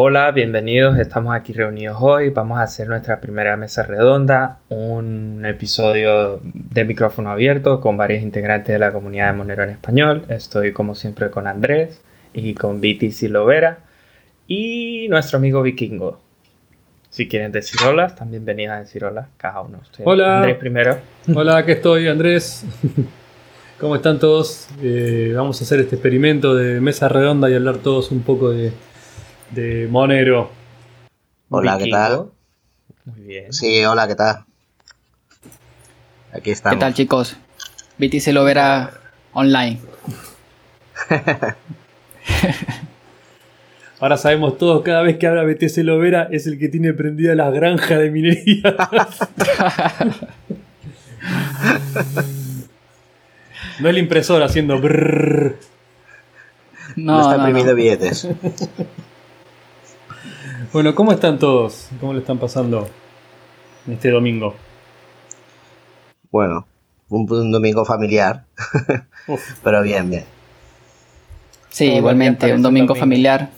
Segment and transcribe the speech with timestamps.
[0.00, 0.96] Hola, bienvenidos.
[0.96, 2.30] Estamos aquí reunidos hoy.
[2.30, 8.72] Vamos a hacer nuestra primera mesa redonda, un episodio de micrófono abierto con varios integrantes
[8.72, 10.24] de la comunidad de Monero en español.
[10.28, 12.00] Estoy como siempre con Andrés
[12.32, 13.80] y con Viti Silovera
[14.46, 16.20] y nuestro amigo Vikingo.
[17.10, 19.80] Si quieren decir hola, también venid a decir hola cada uno.
[20.04, 20.36] hola.
[20.36, 20.98] Andrés primero.
[21.34, 22.64] Hola, aquí estoy, Andrés.
[23.80, 24.68] ¿Cómo están todos?
[24.80, 28.72] Eh, vamos a hacer este experimento de mesa redonda y hablar todos un poco de
[29.50, 30.50] de Monero.
[31.48, 32.30] Hola, ¿qué tal?
[33.04, 33.52] Muy bien.
[33.52, 34.44] Sí, hola, ¿qué tal?
[36.32, 36.76] Aquí estamos.
[36.76, 37.36] ¿Qué tal, chicos?
[37.96, 38.92] Viti se lo verá
[39.32, 39.80] online.
[44.00, 47.50] Ahora sabemos todos, cada vez que habla BTC Lovera es el que tiene prendida la
[47.50, 48.62] granja de minería.
[53.80, 55.56] no es el impresor haciendo brrr.
[56.94, 58.28] No, no está imprimiendo billetes.
[60.70, 61.88] Bueno, ¿cómo están todos?
[61.98, 62.86] ¿Cómo le están pasando
[63.90, 64.54] este domingo?
[66.30, 66.66] Bueno,
[67.08, 68.44] un, domingo familiar,
[69.64, 70.24] pero bien, bien.
[71.70, 73.48] Sí, igualmente, un domingo, familiar.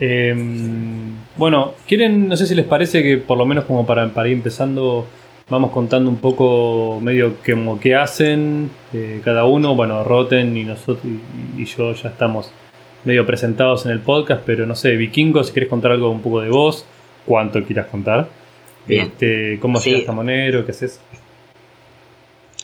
[0.00, 4.28] Em, bueno, quieren, no sé si les parece que por lo menos como para, para
[4.28, 5.06] ir empezando,
[5.48, 9.76] vamos contando un poco medio como qué hacen eh, cada uno.
[9.76, 11.04] Bueno, Roten y nosotros
[11.56, 12.50] y yo ya estamos
[13.04, 16.40] medio presentados en el podcast, pero no sé, Vikingo, si quieres contar algo un poco
[16.40, 16.86] de vos,
[17.26, 18.28] cuánto quieras contar.
[18.88, 19.90] Este, ¿Cómo sí.
[19.90, 20.64] llegas a Monero?
[20.64, 21.00] ¿Qué haces?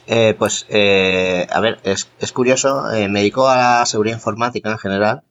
[0.06, 4.78] Eh, pues, eh, a ver, es, curioso, eh, me dedico a la seguridad informática en
[4.78, 5.22] general.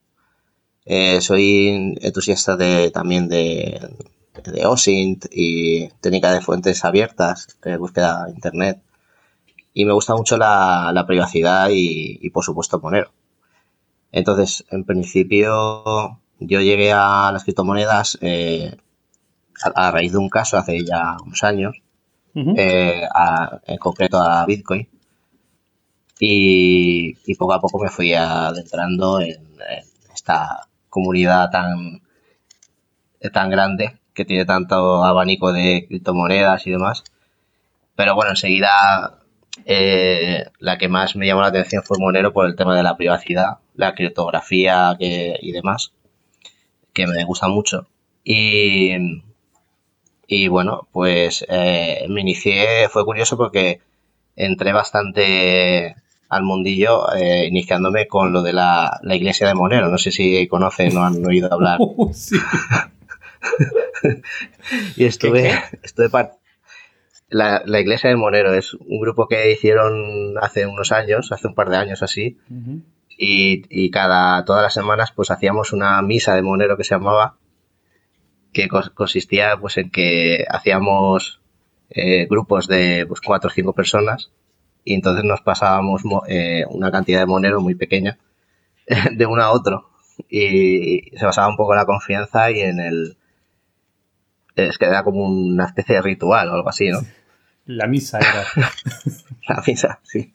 [1.19, 3.79] soy entusiasta de, también de,
[4.45, 8.81] de OSINT y técnica de fuentes abiertas, de búsqueda de Internet.
[9.73, 13.11] Y me gusta mucho la, privacidad y, y, por supuesto, Monero.
[14.11, 18.75] Entonces, en principio, yo llegué a las criptomonedas eh,
[19.63, 21.75] a, raíz de un caso hace ya unos años,
[22.35, 23.03] eh,
[23.65, 24.87] en concreto a Bitcoin.
[26.19, 29.47] Y, poco a poco me fui adentrando en,
[30.13, 32.01] esta comunidad tan,
[33.31, 37.03] tan grande que tiene tanto abanico de criptomonedas y demás.
[37.95, 39.19] Pero bueno, enseguida
[39.65, 42.97] eh, la que más me llamó la atención fue Monero por el tema de la
[42.97, 45.93] privacidad, la criptografía y demás,
[46.93, 47.87] que me gusta mucho.
[48.25, 48.91] Y,
[50.27, 53.79] y bueno, pues eh, me inicié, fue curioso porque
[54.35, 55.95] entré bastante
[56.27, 59.87] al mundillo eh, iniciándome con lo de la, iglesia de Monero.
[59.87, 61.79] No sé si conocen o han oído hablar.
[64.97, 65.53] y estuve,
[65.83, 66.09] estuve,
[67.29, 71.55] la, la, Iglesia de Monero es un grupo que hicieron hace unos años, hace un
[71.55, 72.37] par de años así,
[73.21, 77.35] y, y, cada, todas las semanas pues hacíamos una misa de Monero que se llamaba,
[78.53, 81.41] que consistía pues en que hacíamos
[81.89, 84.31] eh, grupos de pues cuatro o cinco personas
[84.85, 88.17] y entonces nos pasábamos eh, una cantidad de Monero muy pequeña
[89.11, 89.89] de uno a otro
[90.29, 93.17] y se basaba un poco en la confianza y en el
[94.55, 96.99] es que era como una especie de ritual o algo así, ¿no?
[97.69, 98.47] La misa era.
[99.47, 100.31] la misa, sí.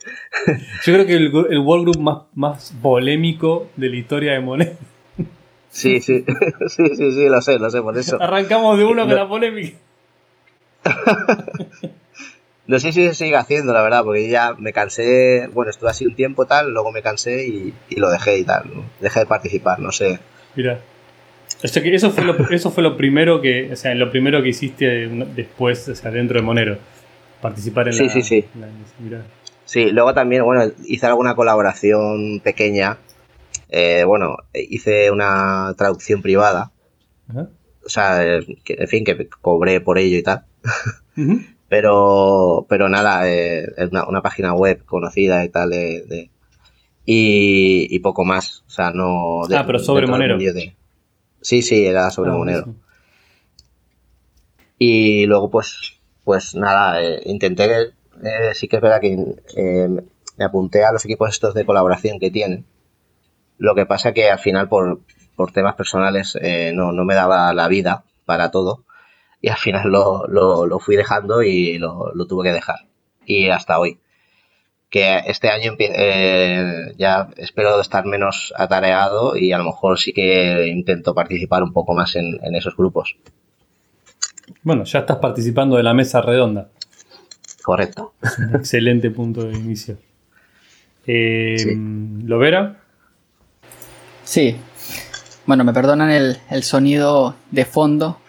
[0.85, 4.79] Yo creo que el, el World Group más, más polémico de la historia de Monet.
[5.69, 6.25] Sí, sí,
[6.69, 8.23] sí, sí, sí, lo sé, lo sé, por eso.
[8.23, 9.77] Arrancamos de uno con la polémica.
[12.69, 16.07] no sé si se sigue haciendo, la verdad, porque ya me cansé, bueno, estuve así
[16.07, 18.71] un tiempo tal, luego me cansé y, lo dejé y tal,
[19.01, 20.21] dejé de participar, no sé.
[20.55, 20.79] Mira,
[21.65, 25.89] eso fue lo, eso fue lo primero que, o sea, lo primero que hiciste después,
[25.89, 26.94] o sea, dentro de Monero
[27.45, 28.45] participar en sí, la, sí, sí.
[29.67, 32.97] Sí, luego también, bueno, hice alguna colaboración pequeña.
[33.69, 36.73] Eh, bueno, hice una traducción privada.
[37.85, 40.47] O sea, en fin, que cobré por ello y tal.
[41.69, 45.69] pero, pero nada, eh, una, una, página web conocida y tal.
[45.69, 46.31] De,
[47.05, 48.65] y, poco más.
[48.67, 49.43] O sea, no.
[49.45, 50.39] ah, pero sobre Monero.
[51.43, 52.75] sí, sí, era sobre ah, Monero.
[54.79, 55.94] Y luego, pues,
[56.25, 57.93] pues nada, eh, intenté,
[58.23, 59.89] eh, sí que es verdad que eh,
[60.37, 62.65] me apunté a los equipos estos de colaboración que tienen.
[63.59, 65.01] Lo que pasa que al final por,
[65.53, 66.37] temas personales
[66.75, 68.85] no, me daba la vida para todo
[69.41, 72.81] y al final lo, lo, fui dejando y lo, tuve que dejar.
[73.27, 74.01] Y hasta hoy.
[74.91, 75.77] Que este año
[76.97, 81.95] ya espero estar menos atareado y a lo mejor sí que intento participar un poco
[81.95, 83.17] más en esos grupos.
[84.63, 86.69] Bueno, ya estás participando de la mesa redonda.
[87.63, 88.15] Correcto.
[88.55, 89.97] excelente punto de inicio.
[91.07, 91.77] Eh,
[92.25, 92.81] ¿Lo verá?
[94.25, 94.57] Sí.
[95.47, 98.21] Bueno, me perdonan el, sonido de fondo.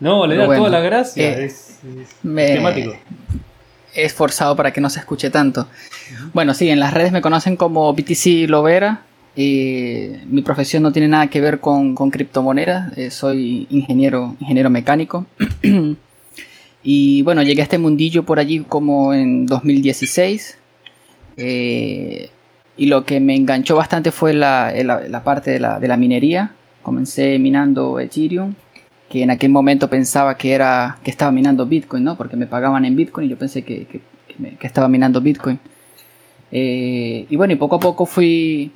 [0.00, 1.38] No, le da toda la gracia.
[1.38, 1.80] Eh, es,
[2.22, 2.54] me,
[3.94, 5.68] He esforzado para que no se escuche tanto.
[6.32, 9.02] Bueno, sí, en las redes me conocen como BTC Lovera.
[9.34, 12.96] Mi profesión no tiene nada que ver con, con criptomonedas.
[12.98, 15.26] Eh, soy ingeniero, ingeniero mecánico.
[16.82, 20.58] y bueno, llegué a este mundillo por allí como en 2016.
[21.36, 22.30] Eh,
[22.76, 26.52] y lo que me enganchó bastante fue la, la, parte de la, de la, minería.
[26.82, 28.54] Comencé minando Ethereum,
[29.08, 32.16] que en aquel momento pensaba que, era, que estaba minando Bitcoin, ¿no?
[32.16, 34.00] porque me pagaban en Bitcoin y yo pensé que, que,
[34.66, 35.58] estaba minando Bitcoin.
[36.50, 38.72] Eh, y bueno, y poco a poco fui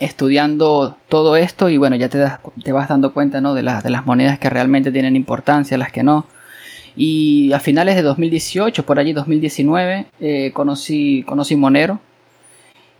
[0.00, 3.54] estudiando todo esto y bueno, ya te, das, te vas dando cuenta ¿no?
[3.54, 6.26] de, de las monedas que realmente tienen importancia, las que no.
[6.96, 12.00] Y a finales de 2018, por allí 2019, eh, conocí, conocí Monero.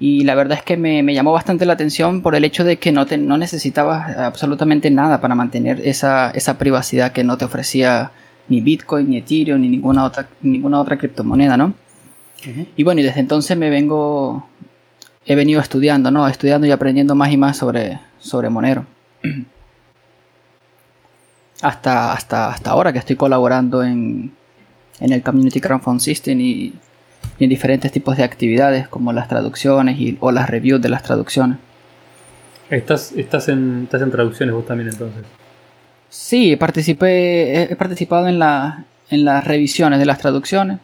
[0.00, 2.78] Y la verdad es que me, me, llamó bastante la atención por el hecho de
[2.78, 7.44] que no, te, no necesitabas absolutamente nada para mantener esa, esa, privacidad que no te
[7.44, 8.10] ofrecía
[8.48, 11.74] ni Bitcoin, ni Ethereum, ni ninguna otra, ninguna otra criptomoneda, ¿no?
[12.76, 14.46] Y bueno, y desde entonces me vengo,
[15.26, 16.26] he venido estudiando, ¿no?
[16.28, 18.86] Estudiando y aprendiendo más y más sobre, sobre Monero.
[21.62, 24.32] hasta, hasta, hasta ahora que estoy colaborando en,
[25.00, 26.74] en el Community Crowdfund System y,
[27.40, 31.58] en diferentes tipos de actividades como las traducciones y, o las reviews de las traducciones.
[32.70, 35.24] ¿Estás, estás, en, estás en traducciones vos también entonces?
[36.08, 40.78] Sí, participé, he participado en, la, en las revisiones de las traducciones.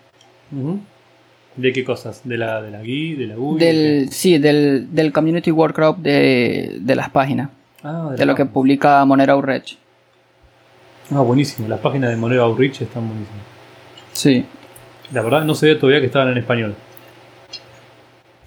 [1.56, 2.22] ¿De qué cosas?
[2.24, 3.14] ¿De la, de la GUI?
[3.14, 3.58] ¿De la GUI?
[3.58, 7.50] Del, sí, del, del Community Workgroup de, de las páginas.
[7.82, 9.76] Ah, de, lo que publica Monero Outreach.
[11.10, 11.68] Ah, buenísimo.
[11.68, 13.42] Las páginas de Monero Outreach están buenísimas.
[14.12, 14.44] Sí.
[15.12, 16.74] La verdad no sabía todavía que estaban en español.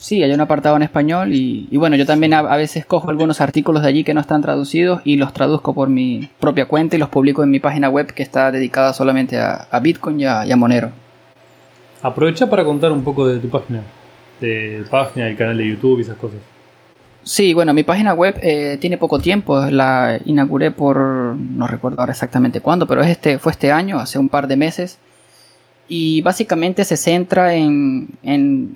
[0.03, 3.83] Sí, hay un apartado en español y, bueno, yo también a, veces cojo algunos artículos
[3.83, 7.07] de allí que no están traducidos y los traduzco por mi propia cuenta y los
[7.07, 10.91] publico en mi página web que está dedicada solamente a, Bitcoin y a, Monero.
[12.03, 13.81] Aprovecha para contar un poco de tu página,
[14.41, 16.39] de página, el canal de YouTube y esas cosas.
[17.23, 22.11] Sí, bueno, mi página web eh, tiene poco tiempo, la inauguré por, no recuerdo ahora
[22.11, 24.99] exactamente cuándo, pero este, fue este año, hace un par de meses,
[25.87, 28.75] y básicamente se centra en, en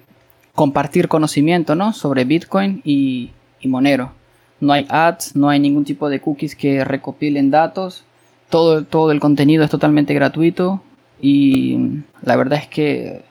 [0.56, 1.92] compartir conocimiento ¿no?
[1.92, 4.14] sobre Bitcoin y, y, Monero.
[4.62, 8.06] No hay ads, no hay ningún tipo de cookies que recopilen datos,
[8.50, 10.82] todo, todo el contenido es totalmente gratuito
[11.22, 11.78] y
[12.24, 13.22] la verdad es que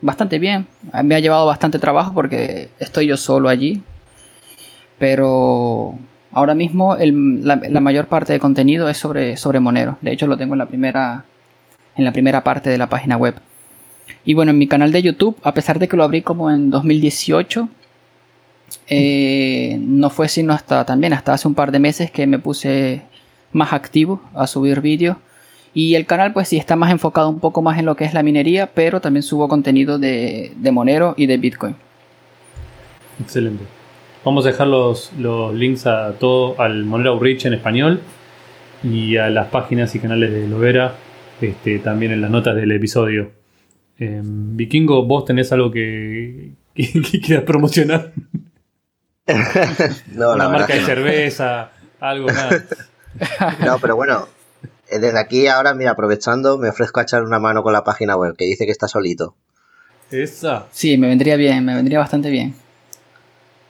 [0.00, 0.66] bastante bien.
[1.02, 3.82] Me ha llevado bastante trabajo porque estoy yo solo allí,
[4.98, 5.98] pero
[6.32, 9.98] ahora mismo la, mayor parte de contenido es sobre, sobre Monero.
[10.02, 11.24] De hecho, lo tengo en la primera
[11.96, 13.34] en la primera parte de la página web.
[14.24, 16.70] Y bueno, en mi canal de YouTube, a pesar de que lo abrí como en
[16.70, 17.68] 2018,
[18.88, 23.02] eh, no fue sino hasta también hasta hace un par de meses que me puse
[23.52, 25.16] más activo a subir vídeos.
[25.74, 28.14] Y el canal pues sí está más enfocado un poco más en lo que es
[28.14, 31.74] la minería, pero también subo contenido de, de Monero y de Bitcoin.
[33.20, 33.64] Excelente.
[34.24, 35.12] Vamos a dejar los,
[35.52, 38.00] links a todo, al Monero Outreach en español
[38.82, 40.94] y a las páginas y canales de Lovera
[41.40, 43.32] este, también en las notas del episodio.
[43.98, 48.12] Em, Vikingo, ¿vos tenés algo que, quieras promocionar?
[50.14, 52.64] no, Una marca de cerveza, algo, nada.
[53.64, 54.26] No, pero bueno,
[54.90, 58.36] desde aquí ahora, mira, aprovechando, me ofrezco a echar una mano con la página web
[58.36, 59.34] que dice que está solito.
[60.10, 60.66] ¿Esa?
[60.70, 62.54] Sí, me vendría bien, me vendría bastante bien.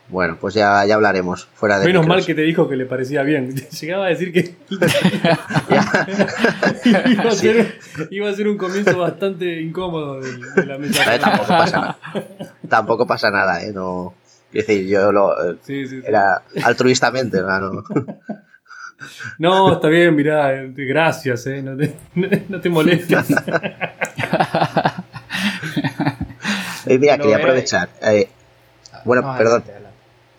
[0.09, 3.23] Bueno, pues ya, ya hablaremos fuera de Menos mal que te dijo que le parecía
[3.23, 3.55] bien.
[3.81, 4.41] Llegaba a decir que
[8.11, 11.19] iba, a ser, un comienzo bastante incómodo de, la mesa.
[11.19, 11.99] tampoco pasa nada.
[12.69, 13.73] Tampoco pasa nada, ¿eh?
[13.73, 14.15] No,
[14.53, 15.57] es decir, yo lo eh,
[16.07, 17.83] era altruistamente, ¿no?
[19.39, 21.63] No, está bien, mirá, gracias, ¿eh?
[21.63, 21.95] No te,
[22.49, 23.27] no te molestes.
[26.87, 27.89] mira, quería aprovechar.
[28.03, 28.29] Eh,
[29.05, 29.65] bueno, perdón.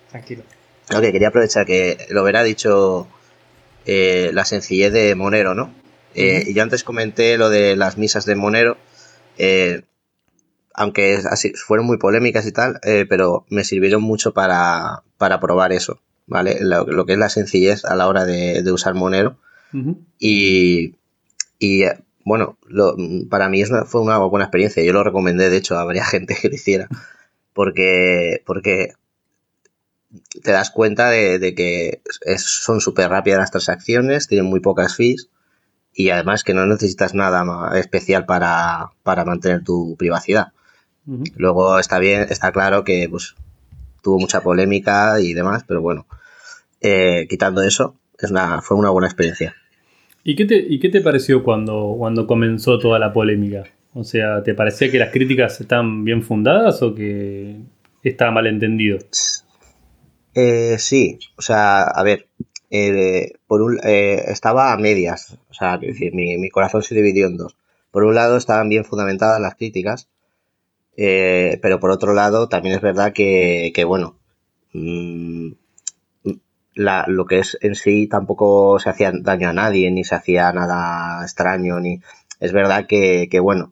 [0.10, 0.44] Tranquilo.
[0.94, 3.08] Ok, quería aprovechar que lo hubiera dicho
[3.86, 5.74] eh, la sencillez de Monero, ¿no?
[6.14, 8.78] Eh, y yo antes comenté lo de las misas de Monero,
[9.38, 9.82] eh,
[10.74, 16.00] aunque así, fueron muy polémicas y tal, pero me sirvieron mucho para, para probar eso,
[16.28, 16.58] ¿vale?
[16.62, 19.38] Lo, que es la sencillez a la hora de, usar Monero.
[20.20, 20.96] Y,
[21.60, 21.84] y
[22.24, 22.58] bueno,
[23.30, 24.84] para mí fue una buena experiencia.
[24.84, 26.88] Yo lo recomendé, de hecho, a varias gente que lo hiciera.
[27.54, 28.94] Porque, porque
[30.44, 32.02] te das cuenta de, que
[32.38, 35.30] son súper rápidas las transacciones, tienen muy pocas fees
[35.94, 38.92] y además que no necesitas nada especial para,
[39.26, 40.52] mantener tu privacidad.
[41.36, 43.36] Luego está bien, está claro que pues
[44.06, 46.06] tuvo mucha polémica y demás, pero bueno,
[46.80, 49.56] eh, quitando eso, es una, fue una buena experiencia.
[50.24, 53.64] ¿Y qué te, y qué te pareció cuando, cuando comenzó toda la polémica?
[53.94, 57.58] O sea, ¿te parecía que las críticas están bien fundadas o que
[58.04, 59.00] estaba mal entendido?
[60.36, 62.28] Eh, sí, o sea, a ver,
[62.70, 67.26] eh, por un, eh, estaba a medias, o sea, decir, mi, mi, corazón se dividió
[67.26, 67.58] en dos.
[67.90, 70.10] Por un lado estaban bien fundamentadas las críticas,
[70.98, 74.18] eh, pero por otro lado también es verdad que, que bueno,
[74.74, 75.52] mmm,
[76.76, 80.52] la, lo que es en sí tampoco se hacía daño a nadie, ni se hacía
[80.52, 82.02] nada extraño, ni
[82.40, 83.72] es verdad que, que bueno,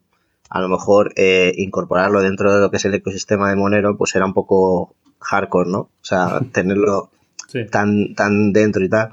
[0.50, 4.16] a lo mejor eh, incorporarlo dentro de lo que es el ecosistema de Monero, pues
[4.16, 5.80] era un poco hardcore, ¿no?
[5.80, 7.10] O sea, tenerlo
[7.48, 7.66] sí.
[7.70, 9.10] tan, tan dentro y tal.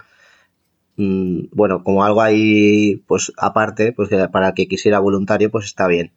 [0.96, 6.12] Mm, bueno, como algo ahí, pues aparte, pues para que quisiera voluntario, pues está bien.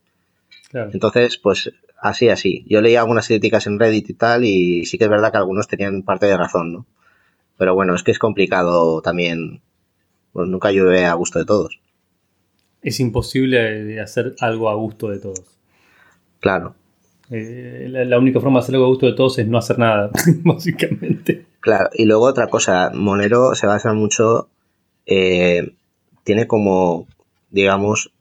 [0.73, 0.89] Claro.
[0.91, 2.65] Entonces, pues así, así.
[2.67, 5.67] Yo leía algunas críticas en Reddit y tal, y sí que es verdad que algunos
[5.67, 6.85] tenían parte de razón, ¿no?
[7.57, 9.61] Pero bueno, es que es complicado también.
[10.31, 11.79] Pues nunca llueve a gusto de todos.
[12.81, 15.43] Es imposible hacer algo a gusto de todos.
[16.39, 16.73] Claro.
[17.29, 19.77] Eh, la, la, única forma de hacer algo a gusto de todos es no hacer
[19.77, 20.09] nada,
[20.43, 21.45] básicamente.
[21.59, 24.49] Claro, y luego otra cosa, Monero se basa mucho,
[25.05, 25.73] eh,
[26.23, 27.07] tiene como,
[27.51, 28.11] digamos,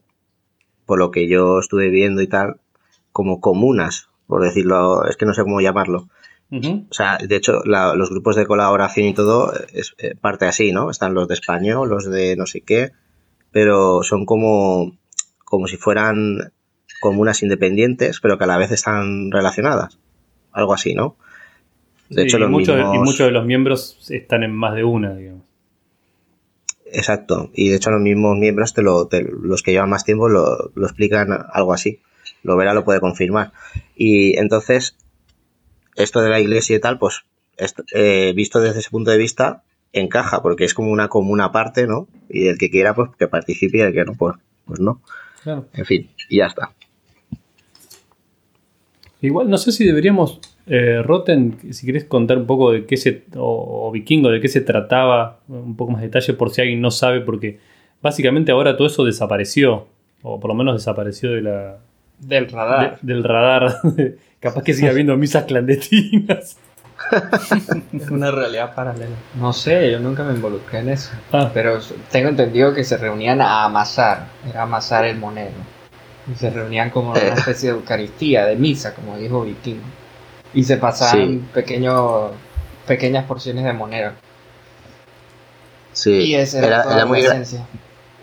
[0.85, 2.57] por lo que yo estuve viendo y tal,
[3.11, 6.07] como comunas, por decirlo, es que no sé cómo llamarlo.
[6.51, 6.85] Uh -huh.
[6.89, 10.71] O sea, de hecho, la, los grupos de colaboración y todo es eh, parte así,
[10.71, 10.89] ¿no?
[10.89, 12.91] Están los de español, los de no sé qué,
[13.51, 14.97] pero son como,
[15.45, 16.51] como si fueran
[17.01, 19.99] comunas independientes, pero que a la vez están relacionadas.
[20.51, 21.15] Algo así, ¿no?
[22.09, 22.95] De sí, hecho, los mucho, mismos...
[22.95, 25.43] y muchos de los miembros están en más de una, digamos.
[26.93, 27.49] Exacto.
[27.53, 30.71] Y de hecho, los mismos miembros, te lo, te, los que llevan más tiempo, lo,
[30.75, 31.99] lo explican algo así.
[32.43, 33.51] Lo verá, lo puede confirmar.
[33.95, 34.95] Y entonces,
[35.95, 37.23] esto de la iglesia y tal, pues,
[37.57, 41.87] esto, eh, visto desde ese punto de vista, encaja, porque es como una comuna aparte,
[41.87, 42.07] ¿no?
[42.29, 44.35] Y el que quiera, pues que participe y el que no, pues,
[44.65, 45.01] pues no.
[45.41, 45.67] Claro.
[45.73, 46.71] En fin, y ya está.
[49.19, 53.23] Igual, no sé si deberíamos, eh, Roten, si querés contar un poco de qué se,
[53.35, 56.81] o, o, Vikingo, de qué se trataba, un poco más de detalle por si alguien
[56.81, 57.59] no sabe, porque
[58.01, 59.87] básicamente ahora todo eso desapareció,
[60.21, 61.77] o por lo menos desapareció de la...
[62.19, 62.99] Del radar.
[63.01, 63.75] De, del radar.
[64.39, 66.57] Capaz que siga habiendo misas clandestinas.
[67.91, 69.15] es una realidad paralela.
[69.35, 71.11] No sé, yo nunca me involucré en eso.
[71.33, 71.51] Ah.
[71.53, 71.79] Pero
[72.09, 75.51] tengo entendido que se reunían a amasar, era amasar el monero.
[76.31, 79.81] Y se reunían como una especie de Eucaristía, de misa, como dijo Viking.
[80.53, 81.45] Y se pasaban sí.
[81.53, 82.31] pequeños,
[82.87, 84.11] pequeñas porciones de monero.
[85.93, 87.65] Sí, y esa era, era, era muy esencia.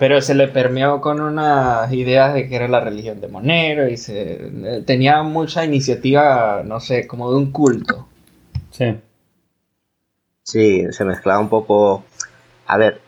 [0.00, 3.98] Pero se le permeó con unas ideas de que era la religión de Monero y
[3.98, 8.08] se tenía mucha iniciativa, no sé, como de un culto.
[8.70, 8.98] Sí.
[10.42, 12.02] Sí, se mezclaba un poco.
[12.66, 13.02] A ver,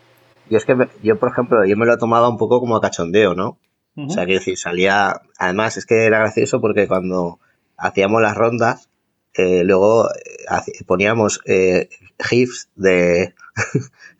[0.51, 2.79] yo es que, me, yo por ejemplo, yo me lo he tomado un poco como
[2.79, 3.57] cachondeo, ¿no?
[3.97, 4.07] Uh -huh.
[4.09, 5.23] O sea, quiero decir, salía.
[5.39, 7.39] Además, es que era gracioso porque cuando
[7.79, 8.91] hacíamos las rondas,
[9.35, 13.35] eh, luego eh, poníamos eh, GIFs de.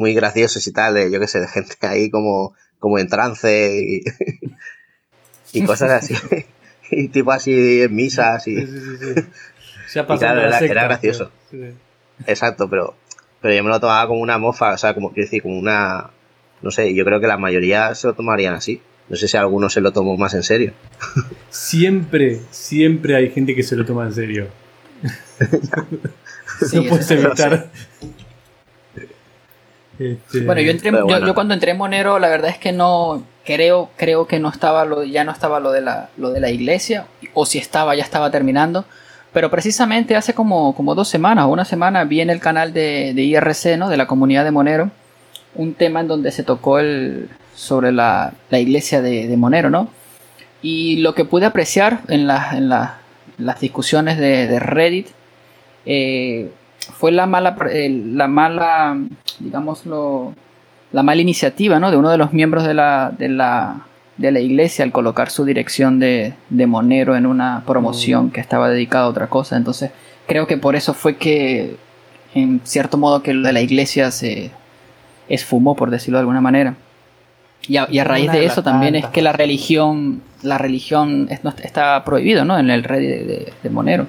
[0.00, 3.82] muy graciosos y tal, de, yo qué sé, de gente ahí como, como en trance
[3.86, 4.02] y,
[5.52, 6.14] y cosas así.
[6.90, 8.56] y tipo así en misas y.
[8.56, 9.22] Sí, sí, sí,
[9.86, 11.30] Se ha pasado claro, era, secta, era, gracioso.
[12.26, 12.94] Exacto, pero,
[13.42, 16.10] pero yo me lo tomaba como una mofa, o sea, como quiero decir, como una.
[16.62, 18.80] No sé, yo creo que la mayoría se lo tomarían así.
[19.10, 20.72] No sé si alguno se lo tomó más en serio.
[21.50, 24.46] Siempre, siempre hay gente que se lo toma en serio.
[26.72, 27.70] no puedes evitar.
[29.98, 30.40] Este...
[30.42, 31.08] Bueno, yo, entré, bueno.
[31.08, 34.48] Yo, yo, cuando entré en Monero, la verdad es que no creo, creo que no
[34.48, 37.96] estaba lo, ya no estaba lo de la, lo de la iglesia, o si estaba,
[37.96, 38.84] ya estaba terminando.
[39.32, 43.12] Pero precisamente hace como, como dos semanas o una semana vi en el canal de,
[43.12, 43.88] de, IRC, ¿no?
[43.88, 44.90] de la comunidad de Monero,
[45.56, 47.28] un tema en donde se tocó el,
[47.60, 49.90] sobre la, la iglesia de, de, Monero, ¿no?
[50.62, 53.00] Y lo que pude apreciar en, la, en la,
[53.36, 55.08] las discusiones de, de Reddit
[55.84, 56.50] eh,
[56.96, 58.98] fue la mala, la mala,
[59.38, 60.34] digámoslo,
[60.92, 61.90] la mala iniciativa ¿no?
[61.90, 63.86] de uno de los miembros de la, de la,
[64.16, 68.30] de la iglesia al colocar su dirección de, de Monero en una promoción mm.
[68.30, 69.58] que estaba dedicada a otra cosa.
[69.58, 69.90] Entonces,
[70.26, 71.76] creo que por eso fue que,
[72.34, 74.50] en cierto modo, que lo de la iglesia se
[75.28, 76.74] esfumó, por decirlo de alguna manera.
[77.70, 82.02] Y a, y a raíz de eso también es que la religión, la religión está
[82.04, 82.58] prohibido, ¿no?
[82.58, 84.06] En el red de, de, de Monero.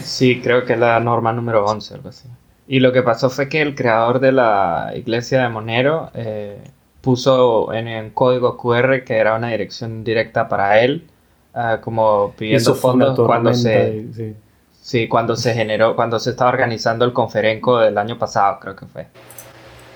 [0.00, 2.28] Sí, creo que es la norma número 11, algo así.
[2.68, 6.58] Y lo que pasó fue que el creador de la iglesia de Monero eh,
[7.00, 11.08] puso en el código QR que era una dirección directa para él,
[11.56, 14.06] uh, como pidiendo fondos cuando se...
[14.14, 14.36] Sí.
[14.80, 18.86] Sí, cuando se generó, cuando se estaba organizando el conferenco del año pasado, creo que
[18.86, 19.06] fue.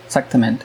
[0.04, 0.64] Exactamente.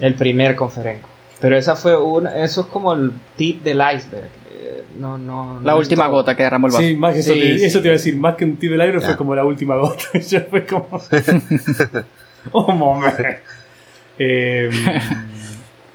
[0.00, 1.08] El primer conferenco.
[1.40, 4.28] Pero esa fue una, eso es como el tip del iceberg.
[4.52, 6.84] Eh, No, no, La no última gota que derramó el vaso.
[6.84, 7.64] Sí, más que eso, Sí, te, sí.
[7.64, 9.76] eso te iba a decir, más que un tiro del aire fue como la última
[9.76, 10.04] gota.
[10.28, 10.88] ya fue como.
[12.52, 13.22] oh, momento.
[14.18, 14.70] Eh,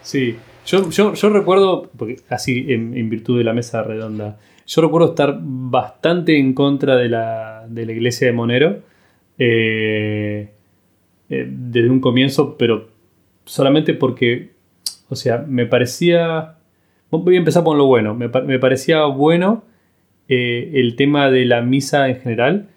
[0.02, 4.38] sí, yo, yo, yo recuerdo, porque así en, en virtud de la mesa redonda,
[4.68, 8.80] yo recuerdo estar bastante en contra de la, de la iglesia de Monero
[9.38, 10.50] eh,
[11.30, 12.90] eh, desde un comienzo, pero
[13.50, 14.52] solamente porque,
[15.10, 16.56] o sea, me parecía.
[17.10, 18.14] Voy a empezar por lo bueno.
[18.14, 19.64] Me, pa- me parecía bueno
[20.28, 22.70] eh, el tema de la misa en general.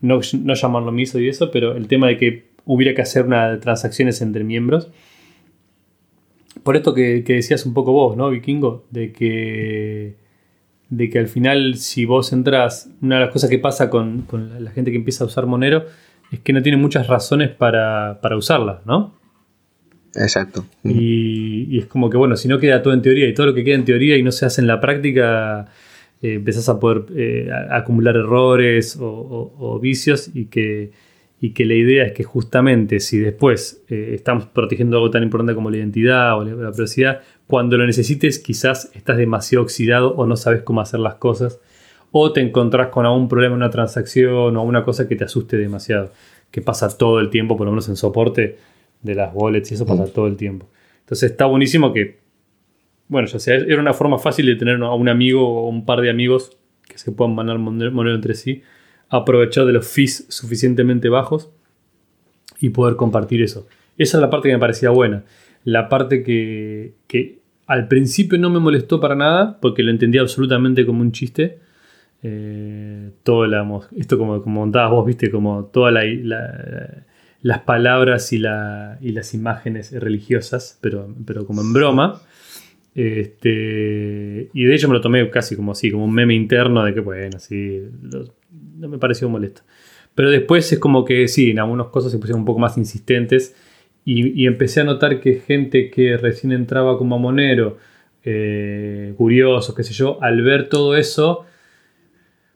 [0.00, 3.58] No, no llamarlo misa y eso, pero el tema de que hubiera que hacer una
[3.60, 4.90] transacciones entre miembros.
[6.62, 8.84] Por esto que, decías un poco vos, ¿no, Vikingo?
[8.90, 10.16] De que,
[10.88, 14.64] de que al final, si vos entras, una de las cosas que pasa con, con
[14.64, 15.84] la gente que empieza a usar Monero
[16.32, 19.17] es que no tiene muchas razones para, para usarla, ¿no?
[20.14, 20.64] Exacto.
[20.84, 23.64] Y, es como que, bueno, si no queda todo en teoría y todo lo que
[23.64, 25.66] queda en teoría y no se hace en la práctica,
[26.22, 30.92] eh, empezás a poder eh, acumular errores o vicios y que,
[31.40, 35.54] y que la idea es que justamente si después eh, estamos protegiendo algo tan importante
[35.54, 40.26] como la identidad o la, la privacidad, cuando lo necesites quizás estás demasiado oxidado o
[40.26, 41.60] no sabes cómo hacer las cosas
[42.10, 45.56] o te encontrás con algún problema en una transacción o una cosa que te asuste
[45.56, 46.10] demasiado,
[46.50, 48.58] que pasa todo el tiempo, por lo menos en soporte
[49.02, 50.68] de las wallets y eso pasa todo el tiempo.
[51.00, 52.18] Entonces está buenísimo que,
[53.08, 56.00] bueno, ya sea, era una forma fácil de tener a un amigo o un par
[56.00, 58.62] de amigos que se puedan mandar mon- monero entre sí,
[59.08, 61.50] aprovechar de los fees suficientemente bajos
[62.60, 63.66] y poder compartir eso.
[63.96, 65.24] Esa es la parte que me parecía buena.
[65.64, 70.84] La parte que, que al principio no me molestó para nada, porque lo entendía absolutamente
[70.86, 71.58] como un chiste.
[72.22, 77.06] Eh, todo la, esto como, como contabas vos, viste, como todas la, la-
[77.42, 82.20] las palabras y, la- y las imágenes religiosas, pero, pero como en broma.
[82.94, 86.94] Este, y de hecho me lo tomé casi como así, como un meme interno de
[86.94, 88.24] que, bueno, sí, lo-
[88.78, 89.62] no me pareció molesto.
[90.14, 93.54] Pero después es como que sí, en algunas cosas se pusieron un poco más insistentes
[94.04, 97.78] y, y empecé a notar que gente que recién entraba como monero,
[98.24, 101.44] eh, curiosos, qué sé yo, al ver todo eso,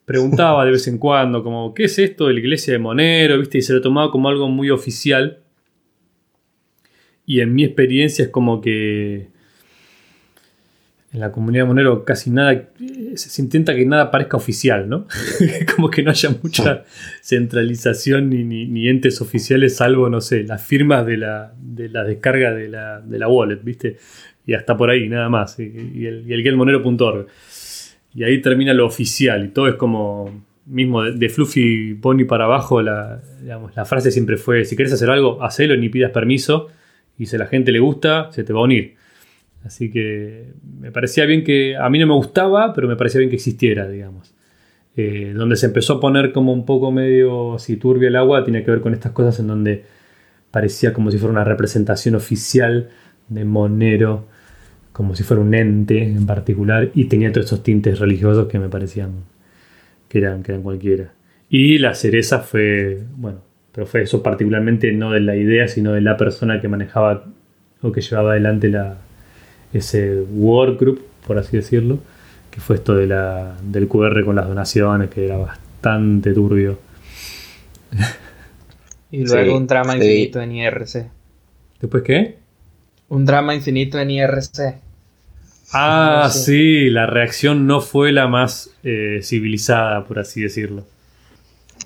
[0.05, 3.39] preguntaba de vez en cuando, como, ¿qué es esto de la iglesia de Monero?
[3.39, 3.59] ¿Viste?
[3.59, 5.39] Y se lo tomaba como algo muy oficial.
[7.27, 9.29] Y en mi experiencia es como que
[11.13, 12.71] en la comunidad de Monero casi nada,
[13.17, 15.07] se intenta que nada parezca oficial, ¿no?
[15.77, 16.85] como que no haya mucha
[17.21, 22.53] centralización ni, ni- entes oficiales, salvo, no sé, las firmas de la, de la descarga
[22.55, 23.99] de la, de la wallet, ¿viste?
[24.47, 25.59] Y hasta por ahí, nada más.
[25.61, 26.43] Y, y el, y el.
[28.15, 32.81] Y ahí termina lo oficial y todo es como mismo de, Fluffy Pony para abajo
[32.83, 36.69] la, digamos, la frase siempre fue si querés hacer algo, hacelo ni pidas permiso
[37.19, 38.95] y si a la gente le gusta, se te va a unir.
[39.65, 43.31] Así que me parecía bien que a mí no me gustaba, pero me parecía bien
[43.31, 44.35] que existiera, digamos.
[44.97, 48.65] Eh, donde se empezó a poner como un poco medio así turbia el agua, tenía
[48.65, 49.85] que ver con estas cosas en donde
[50.51, 52.91] parecía como si fuera una representación oficial
[53.29, 54.27] de Monero,
[54.93, 58.69] como si fuera un ente en particular, y tenía todos esos tintes religiosos que me
[58.69, 59.13] parecían
[60.09, 61.13] que eran, que eran cualquiera.
[61.49, 63.41] Y la cereza fue, bueno,
[63.73, 67.25] pero fue eso particularmente no de la idea, sino de la persona que manejaba
[67.83, 68.99] o que llevaba adelante la,
[69.73, 72.01] ese workgroup, por así decirlo,
[72.51, 76.79] que fue esto de la, del QR con las donaciones, que era bastante turbio.
[79.13, 79.99] Y luego Sí, un drama sí.
[79.99, 81.13] infinito en IRC.
[81.81, 82.42] ¿Después qué?
[83.13, 84.81] Un drama infinito en IRC.
[85.75, 86.45] Ah, Sí.
[86.45, 90.85] sí, la reacción no fue la más eh, civilizada, por así decirlo.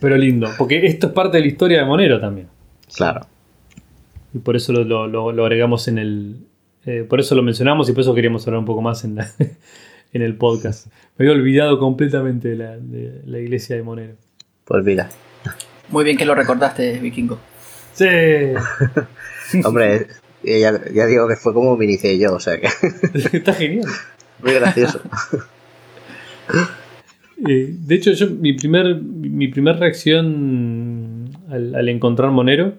[0.00, 2.48] Pero lindo, porque esto es parte de la historia de Monero también.
[2.94, 3.26] Claro.
[4.34, 6.36] Y por eso lo, lo- lo- lo agregamos en el.
[6.84, 9.30] eh, por eso lo mencionamos y por eso queríamos hablar un poco más en, la-
[10.12, 10.86] en el podcast.
[11.16, 14.14] Me había olvidado completamente de la, de la iglesia de Monero.
[14.64, 15.08] Pues mira.
[15.88, 17.38] Muy bien que lo recordaste, Vikingo.
[17.94, 18.04] Sí.
[19.64, 20.06] Hombre,
[20.46, 22.68] ya, ya digo que fue como me inicié yo, o sea que
[23.36, 23.86] Está genial.
[24.42, 25.00] muy gracioso.
[27.46, 32.74] Eh, de hecho, yo, mi primer, mi primer reacción al, al encontrar Monero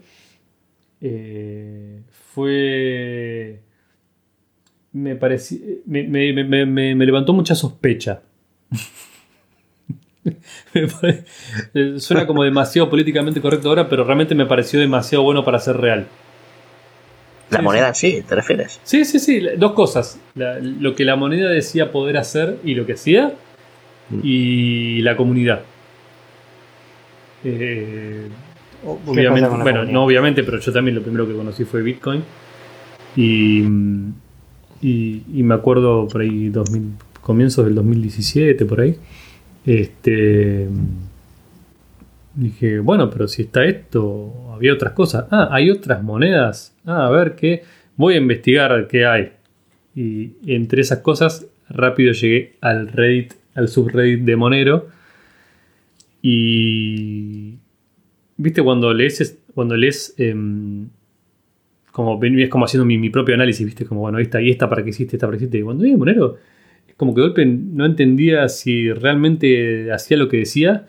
[0.99, 2.01] eh,
[2.33, 3.59] fue.
[4.93, 5.59] Me pareció.
[5.85, 8.21] Me, me- me- me- me levantó mucha sospecha.
[11.73, 15.77] Eh, Suena como demasiado políticamente correcto ahora, pero realmente me pareció demasiado bueno para ser
[15.77, 16.07] real.
[17.49, 18.79] La Sí, moneda en sí, ¿te refieres?
[18.83, 20.19] Sí, sí, sí, dos cosas.
[20.35, 23.33] La- lo que la moneda decía poder hacer y lo que hacía,
[24.23, 25.61] y la comunidad.
[27.43, 28.27] Eh,
[29.05, 32.23] obviamente, bueno, no obviamente, pero yo también lo primero que conocí fue Bitcoin.
[33.15, 33.63] Y,
[34.81, 36.83] y, me acuerdo por ahí, 2000,
[37.21, 38.95] comienzos del 2017, por ahí.
[39.65, 40.67] Este,
[42.37, 45.25] dije, bueno, pero si está esto, había otras cosas.
[45.31, 46.75] Ah, hay otras monedas.
[46.85, 47.63] Ah, a ver qué.
[47.95, 49.31] Voy a investigar qué hay.
[49.95, 54.87] Y entre esas cosas, rápido llegué al Reddit, al subreddit de Monero.
[56.21, 57.55] Y.
[58.37, 60.89] ¿Viste cuando lees, cuando lees em,
[61.91, 63.83] como es como haciendo mi, propio análisis, ¿viste?
[63.85, 65.57] Como, bueno, esta y esta para que hiciste, esta para que hiciste.
[65.57, 66.37] Y cuando vi Monero,
[66.87, 70.85] es como que golpe no entendía si realmente hacía lo que decía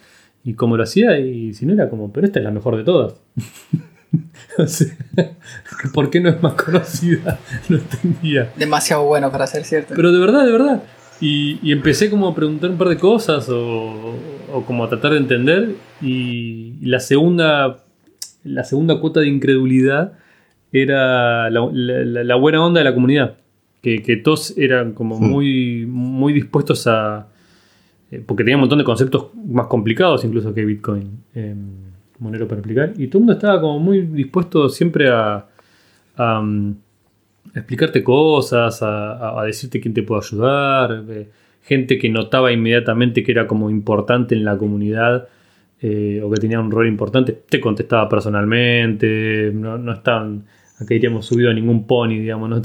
[0.48, 2.82] y cómo lo hacía, y si no era como, pero esta es la mejor de
[2.82, 3.14] todas.
[4.58, 4.88] o sea,
[5.92, 7.38] ¿por qué no es más conocida?
[7.68, 8.50] No entendía.
[8.56, 9.92] Demasiado bueno para ser cierto.
[9.94, 10.82] Pero de verdad, de verdad.
[11.20, 14.16] Y, empecé como a preguntar un par de cosas o,
[14.66, 15.74] como a tratar de entender.
[16.00, 17.84] Y, y la segunda,
[18.42, 20.14] la segunda cuota de incredulidad
[20.72, 23.36] era la, buena onda de la comunidad.
[23.82, 25.24] Que, todos eran como hmm.
[25.30, 27.28] muy, muy dispuestos a.
[28.10, 31.54] Eh, porque tenía un montón de conceptos más complicados incluso que Bitcoin, eh,
[32.18, 32.92] Monero para explicar.
[32.96, 35.46] Y todo el mundo estaba como muy dispuesto siempre a,
[36.16, 36.72] mm,
[37.54, 41.04] explicarte cosas, a, decirte quién te puede ayudar.
[41.08, 41.28] Eh,
[41.62, 45.28] gente que notaba inmediatamente que era como importante en la comunidad.
[45.80, 50.42] O que tenía un rol importante, te contestaba personalmente, no, no estaban
[50.80, 52.62] acá iríamos subido a ningún pony, digamos, ¿no?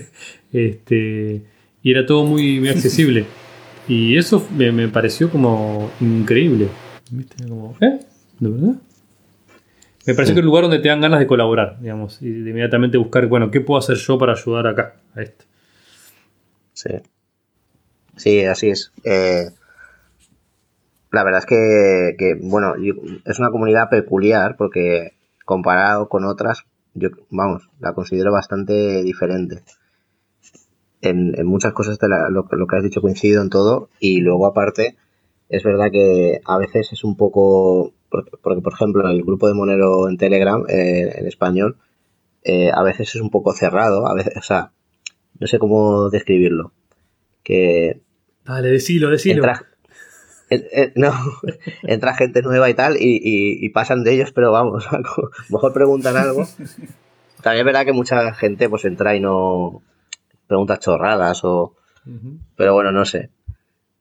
[0.52, 1.42] este,
[1.82, 3.24] y era todo muy, accesible.
[3.88, 6.68] Y eso me, pareció como increíble.
[7.10, 7.48] ¿Viste?
[7.48, 8.00] Como, ¿eh?
[8.40, 8.74] ¿De verdad?
[10.06, 12.50] Me pareció que es un lugar donde te dan ganas de colaborar, digamos, y de
[12.50, 15.44] inmediatamente buscar, bueno, ¿qué puedo hacer yo para ayudar acá, a esto?
[16.72, 16.90] Sí.
[18.16, 18.92] Sí, así es.
[19.02, 19.50] Eh,
[21.10, 22.74] la verdad es que, que, bueno,
[23.24, 29.62] es una comunidad peculiar porque comparado con otras, yo, vamos, la considero bastante diferente.
[31.02, 34.96] En, muchas cosas de lo, que has dicho coincido en todo y luego aparte
[35.48, 40.08] es verdad que a veces es un poco, porque, por ejemplo el grupo de Monero
[40.08, 41.76] en Telegram eh, en español
[42.48, 44.70] eh, a veces es un poco cerrado, a veces, o sea,
[45.40, 46.72] no sé cómo describirlo.
[47.42, 48.00] Que...
[48.44, 49.44] Vale, decilo, decilo.
[50.94, 51.12] no,
[51.82, 56.16] entra gente nueva y tal y, pasan de ellos, pero vamos, a lo mejor preguntan
[56.16, 56.46] algo.
[57.42, 59.82] También es verdad que mucha gente pues entra y no
[60.46, 61.74] pregunta chorradas o...
[62.56, 63.30] Pero bueno, no sé.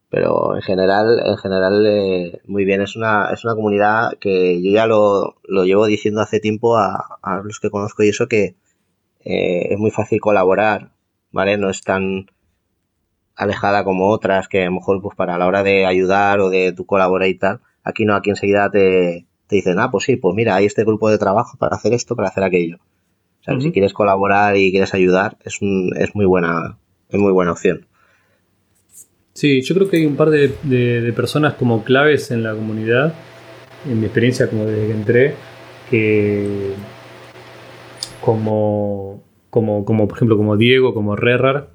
[0.10, 2.82] Pero en general, en general eh, muy bien.
[2.82, 7.60] Es una, es una comunidad que yo ya lo, llevo diciendo hace tiempo a, los
[7.60, 8.56] que conozco y eso que
[9.26, 10.92] eh, es muy fácil colaborar,
[11.32, 11.58] ¿vale?
[11.58, 12.28] No es tan
[13.36, 16.72] alejada como otras que a lo mejor pues para la hora de ayudar o de
[16.72, 20.36] tu colaborar y tal, aquí no, aquí enseguida te, te dicen, ah, pues sí, pues
[20.36, 22.78] mira, hay este grupo de trabajo para hacer esto, para hacer aquello.
[23.48, 26.78] O sea, si quieres colaborar y quieres ayudar, es, un, es muy buena,
[27.10, 27.86] es muy buena opción.
[29.34, 33.14] Sí, yo creo que hay un par de, de, personas como claves en la comunidad,
[33.88, 35.34] en mi experiencia como desde que entré,
[35.92, 36.72] que
[38.22, 41.68] como, como, como por ejemplo como Diego, como Rerar,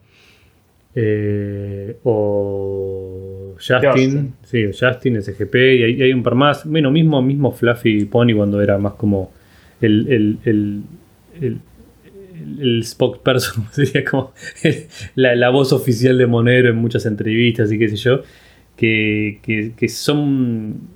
[0.95, 6.65] eh, o Justin, sí, Justin, SGP, y hay, hay, un par más.
[6.65, 9.31] Bueno, mismo, mismo Fluffy Pony cuando era más como
[9.81, 10.83] el, el, el,
[11.41, 11.61] el,
[12.61, 14.33] el spokesperson, sería como
[15.15, 18.23] la, la, voz oficial de Monero en muchas entrevistas y qué sé yo,
[18.77, 20.89] que, que, que, son,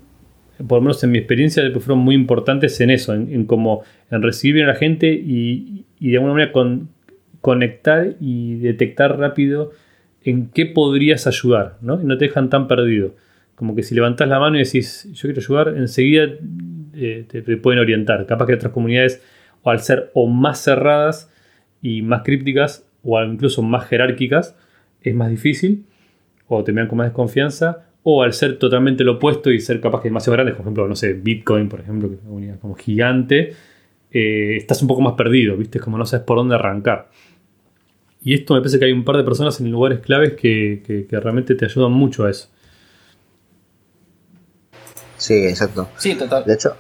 [0.67, 4.65] por lo menos en mi experiencia, fueron muy importantes en eso, en, como en recibir
[4.65, 6.89] a la gente y, y de alguna manera con,
[7.45, 9.73] conectar y detectar rápido
[10.23, 11.99] en qué podrías ayudar, ¿no?
[11.99, 13.17] No te dejan tan perdido.
[13.55, 16.25] Como que si levantas la mano y decís, yo quiero ayudar, enseguida
[16.95, 18.25] eh, te, pueden orientar.
[18.25, 19.23] Capaz que otras comunidades,
[19.65, 21.31] o al ser o más cerradas
[21.83, 24.57] y más crípticas, o incluso más jerárquicas,
[25.03, 25.87] es más difícil,
[26.47, 30.03] o te miran con más desconfianza, o al ser totalmente lo opuesto y ser capaz
[30.03, 32.75] que demasiado grandes, por ejemplo, no sé, Bitcoin, por ejemplo, que es una comunidad como
[32.75, 33.55] gigante,
[34.11, 35.81] eh, estás un poco más perdido, ¿viste?
[35.81, 37.11] Como no sabes por dónde arrancar.
[38.23, 41.55] Y esto me parece que hay un par de personas en lugares claves que, realmente
[41.55, 42.49] te ayudan mucho a eso.
[45.17, 45.89] Sí, exacto.
[45.97, 46.45] Sí, total.
[46.45, 46.77] De hecho,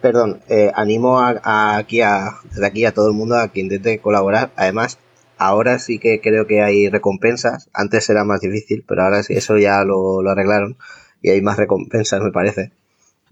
[0.00, 4.50] perdón, eh, animo a, aquí a, aquí a todo el mundo a que intente colaborar.
[4.56, 4.98] Además,
[5.38, 7.68] ahora sí que creo que hay recompensas.
[7.72, 10.76] Antes era más difícil, pero ahora sí, eso ya lo, arreglaron
[11.22, 12.72] y hay más recompensas, me parece.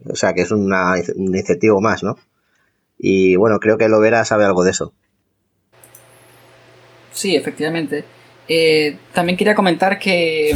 [0.09, 2.19] O sea, que es una, un incentivo más, ¿no?
[2.99, 4.93] Y bueno, creo que Lovera sabe algo de eso.
[7.13, 8.05] Sí, efectivamente.
[8.49, 10.53] Eh, también quería comentar que,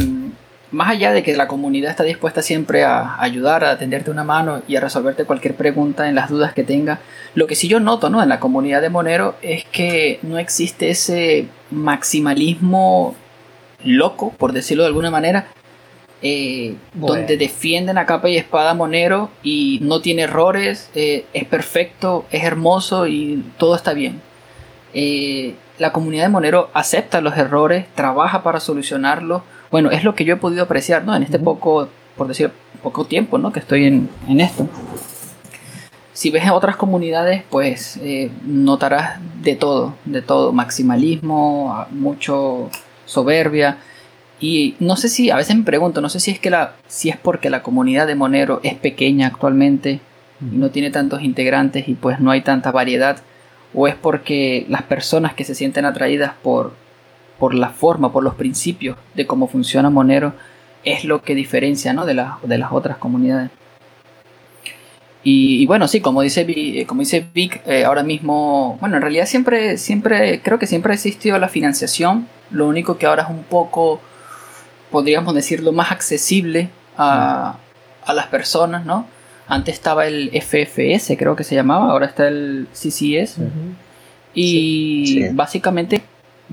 [0.73, 4.63] más allá de que la comunidad está dispuesta siempre a ayudar, a tenderte una mano
[4.67, 6.99] y a resolverte cualquier pregunta en las dudas que tenga,
[7.35, 8.21] lo que sí yo noto ¿no?
[8.21, 13.15] en la comunidad de Monero es que no existe ese maximalismo
[13.83, 15.47] loco, por decirlo de alguna manera,
[16.23, 22.25] eh, donde defienden a capa y espada Monero y no tiene errores, eh, es perfecto,
[22.31, 24.21] es hermoso y todo está bien.
[24.95, 29.43] Eh, la comunidad de Monero acepta los errores, trabaja para solucionarlos.
[29.73, 31.15] Bueno, es lo que yo he podido apreciar ¿no?
[31.15, 32.51] en este poco, por decir,
[32.83, 33.51] poco tiempo ¿no?
[33.51, 34.69] que estoy en, en esto.
[36.13, 37.99] Si ves en otras comunidades, pues
[38.45, 42.69] notarás de todo, de todo, maximalismo, mucho
[43.07, 43.79] soberbia.
[44.39, 47.09] Y no sé si, a veces me pregunto, no sé si es que la, si
[47.09, 50.01] es porque la comunidad de Monero es pequeña actualmente
[50.39, 53.23] y no tiene tantos integrantes y pues no hay tanta variedad,
[53.73, 56.75] o es porque las personas que se sienten atraídas por,
[57.39, 60.33] por la forma, por los principios de cómo funciona Monero,
[60.83, 62.05] es lo que diferencia ¿no?
[62.05, 63.49] de, de las otras comunidades.
[65.25, 69.77] Y, bueno, sí, como dice, como dice Vic, eh, ahora mismo, bueno, en realidad siempre,
[69.77, 74.01] siempre, creo que siempre ha existido la financiación, lo único que ahora es un poco
[74.93, 77.57] podríamos decirlo, más accesible a,
[78.13, 79.07] las personas, ¿no?
[79.47, 83.37] Antes estaba el FFS, creo que se llamaba, ahora está el CCS.
[84.35, 86.03] Y básicamente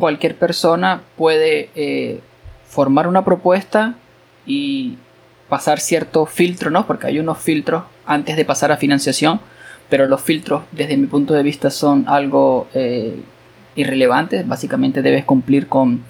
[0.01, 2.21] cualquier persona puede eh,
[2.67, 3.95] formar una propuesta
[4.47, 4.97] y
[5.49, 6.87] pasar cierto filtro, ¿no?
[6.87, 9.41] Porque hay unos filtros antes de pasar a financiación,
[9.89, 13.21] pero los filtros desde mi punto de vista son algo eh,
[13.77, 14.49] irrelevantes.
[14.49, 16.03] Básicamente debes cumplir con,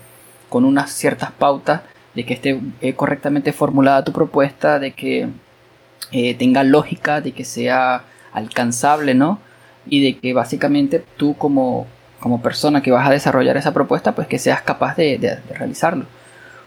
[0.49, 1.83] con unas ciertas pautas
[2.15, 5.29] de que esté eh, correctamente formulada tu propuesta, de que
[6.39, 9.39] tenga lógica, de que sea alcanzable, ¿no?
[9.87, 11.87] Y de que básicamente tú como,
[12.21, 16.05] como persona que vas a desarrollar esa propuesta, pues que seas capaz de, realizarlo.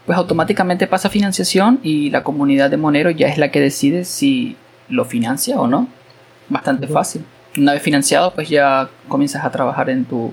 [0.04, 4.56] Pues automáticamente pasa financiación y la comunidad de Monero ya es la que decide si
[4.88, 5.88] lo financia o no.
[6.48, 7.24] Bastante fácil.
[7.56, 10.32] Una vez financiado, pues ya comienzas a trabajar en tu,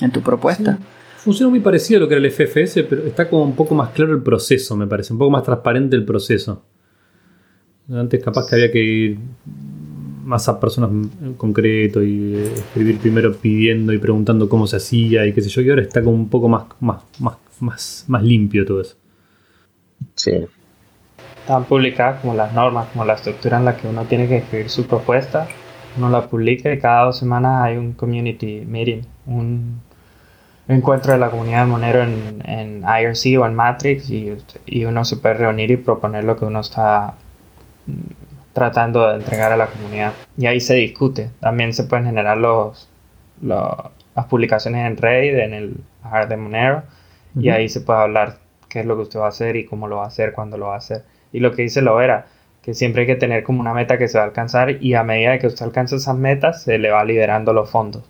[0.00, 0.78] en tu propuesta.
[1.18, 3.90] Funciona muy parecido a lo que era el FFS, pero está como un poco más
[3.90, 6.62] claro el proceso, me parece, un poco más transparente el proceso.
[7.92, 9.18] Antes capaz que había que ir
[10.28, 15.26] más a personas en concreto y eh, escribir primero pidiendo y preguntando cómo se hacía
[15.26, 18.22] y qué sé yo, y ahora está como un poco más, más, más, más, más
[18.22, 18.94] limpio todo eso.
[20.14, 20.32] Sí.
[21.40, 24.68] Están publicadas como las normas, como la estructura en la que uno tiene que escribir
[24.68, 25.48] su propuesta.
[25.96, 29.80] Uno la publica y cada dos semanas hay un community meeting, un
[30.68, 34.36] encuentro de la comunidad de Monero en, en IRC o en Matrix y,
[34.66, 37.14] y, uno se puede reunir y proponer lo que uno está
[38.58, 40.12] tratando de entregar a la comunidad.
[40.36, 41.30] Y ahí se discute.
[41.40, 42.88] También se pueden generar los,
[43.40, 46.82] las publicaciones en Reddit, en el Hard de Monero,
[47.38, 49.86] y ahí se puede hablar qué es lo que usted va a hacer y cómo
[49.86, 51.04] lo va a hacer, cuándo lo va a hacer.
[51.32, 52.26] Y lo que dice Lovera,
[52.62, 55.04] que siempre hay que tener como una meta que se va a alcanzar y a
[55.04, 58.02] medida que usted alcanza esas metas, se le va liberando los fondos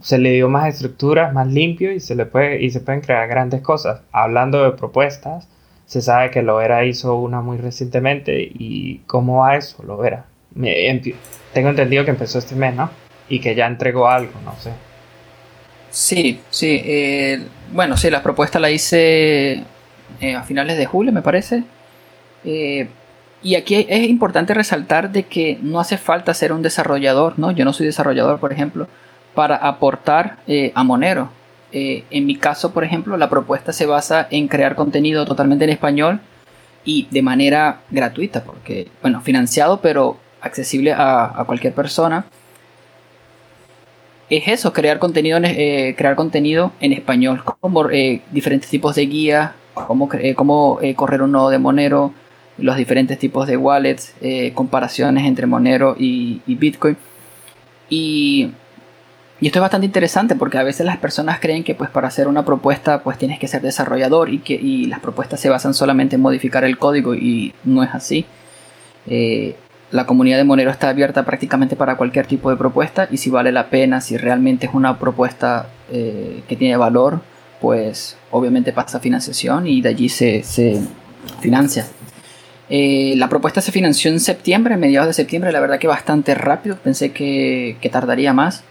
[0.00, 3.28] se le dio más estructura, más limpio y se le puede y se pueden crear
[3.28, 4.02] grandes cosas.
[4.12, 5.48] Hablando de propuestas,
[5.90, 10.24] se sabe que Lovera hizo una muy recientemente y cómo va eso, Lovera.
[11.52, 12.88] tengo entendido que empezó este mes, ¿no?
[13.28, 14.70] Y que ya entregó algo, no sé.
[15.90, 16.80] Sí, sí.
[16.84, 19.64] Eh, bueno, sí, la propuesta la hice
[20.20, 21.64] eh, a finales de julio, me parece.
[22.44, 22.86] Eh,
[23.42, 27.50] y aquí es importante resaltar de que no hace falta ser un desarrollador, ¿no?
[27.50, 28.86] Yo no soy desarrollador, por ejemplo
[29.34, 30.38] para aportar
[30.74, 31.30] a Monero.
[31.72, 35.70] Eh, en mi caso, por ejemplo, la propuesta se basa en crear contenido totalmente en
[35.70, 36.20] español
[36.84, 42.24] y de manera gratuita, porque, bueno, financiado, pero accesible a, cualquier persona.
[44.28, 47.88] Es eso, crear contenido en, eh, crear contenido en español, como
[48.30, 52.12] diferentes tipos de guías, cómo, cómo correr un nodo de Monero,
[52.58, 54.14] los diferentes tipos de wallets,
[54.54, 56.96] comparaciones entre Monero y Bitcoin.
[57.88, 58.50] Y
[59.40, 62.28] y esto es bastante interesante porque a veces las personas creen que pues para hacer
[62.28, 66.16] una propuesta pues tienes que ser desarrollador y que y las propuestas se basan solamente
[66.16, 68.26] en modificar el código y no es así.
[69.06, 69.56] Eh,
[69.90, 73.50] la comunidad de Monero está abierta prácticamente para cualquier tipo de propuesta y si vale
[73.50, 77.22] la pena, si realmente es una propuesta eh, que tiene valor,
[77.62, 80.44] pues obviamente pasa financiación y de allí se,
[81.40, 81.86] financia.
[82.68, 86.76] Eh, la propuesta se financió en septiembre, mediados de septiembre, la verdad que bastante rápido,
[86.76, 88.64] pensé que, que tardaría más.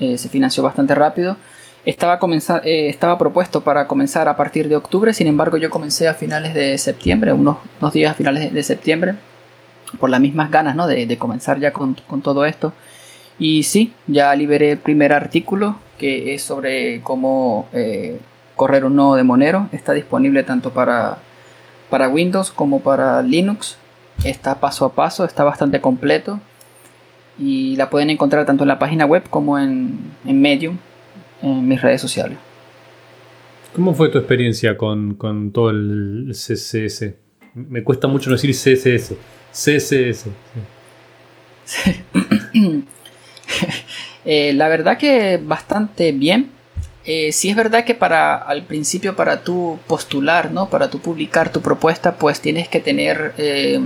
[0.00, 1.36] Eh, se financió bastante rápido.
[1.84, 2.18] Estaba,
[2.64, 6.52] eh, estaba propuesto para comenzar a partir de octubre, sin embargo yo comencé a finales
[6.52, 7.58] de septiembre, unos,
[7.92, 9.14] días a finales de, septiembre,
[10.00, 10.88] por las mismas ganas ¿no?
[10.88, 12.72] de, comenzar ya con, todo esto.
[13.38, 18.18] Y sí, ya liberé el primer artículo que es sobre cómo eh,
[18.56, 19.68] correr un nodo de Monero.
[19.70, 21.18] Está disponible tanto para,
[21.88, 23.78] para Windows como para Linux.
[24.24, 26.40] Está paso a paso, está bastante completo.
[27.38, 30.78] Y la pueden encontrar tanto en la página web como en, en Medium,
[31.42, 32.38] en mis redes sociales.
[33.76, 35.18] ¿Cómo fue tu experiencia con,
[35.52, 37.12] todo el CSS?
[37.52, 39.12] Me cuesta mucho no decir CSS.
[39.52, 40.26] CSS.
[44.28, 46.50] Eh, la verdad que bastante bien.
[47.04, 50.68] Eh, sí es verdad que para al principio para tu postular, ¿no?
[50.68, 53.78] Para tu publicar tu propuesta, pues tienes que tener eh,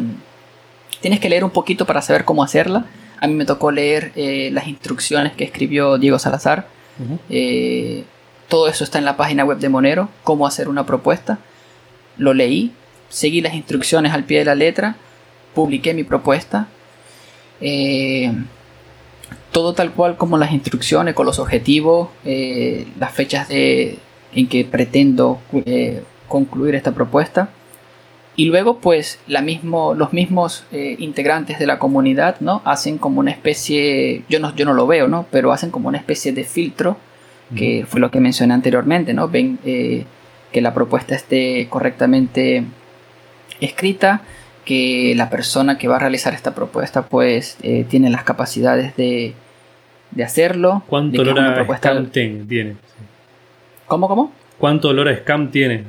[1.03, 2.87] tienes que leer un poquito para saber cómo hacerla.
[3.21, 4.13] A mí me tocó leer
[4.53, 6.67] las instrucciones que escribió Diego Salazar.
[8.49, 11.39] todo eso está en la página web de Monero, cómo hacer una propuesta.
[12.17, 12.73] Lo leí,
[13.11, 14.97] seguí las instrucciones al pie de la letra,
[15.55, 16.69] publiqué mi propuesta.
[17.61, 18.33] Eh,
[19.53, 23.99] todo tal cual como las instrucciones, con los objetivos, eh, las fechas de,
[24.33, 27.51] en que pretendo eh, concluir esta propuesta.
[28.41, 32.63] Y luego, pues, la mismo, los mismos eh, integrantes de la comunidad, ¿no?
[32.65, 35.27] Hacen como una especie, yo no, yo no lo veo, ¿no?
[35.31, 36.97] Pero hacen como una especie de filtro,
[37.55, 39.29] que fue lo que mencioné anteriormente, ¿no?
[39.29, 42.65] Ven que la propuesta esté correctamente
[43.61, 44.23] escrita,
[44.65, 49.35] que la persona que va a realizar esta propuesta pues eh, tiene las capacidades de,
[50.13, 50.83] de hacerlo.
[50.87, 52.77] ¿Cuánto olor a scam tiene?
[53.87, 54.33] ¿Cómo, cómo?
[54.57, 55.85] ¿Cuánto olor a scam tiene?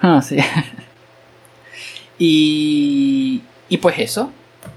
[0.00, 0.36] Ah, sí.
[2.18, 4.32] y, y pues eso,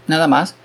[0.08, 0.56] nada más.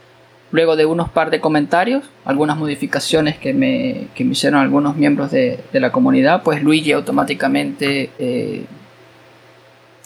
[0.52, 5.58] Luego de unos par de comentarios, algunas modificaciones que me, que hicieron algunos miembros de,
[5.72, 8.64] de, la comunidad, pues Luigi automáticamente eh,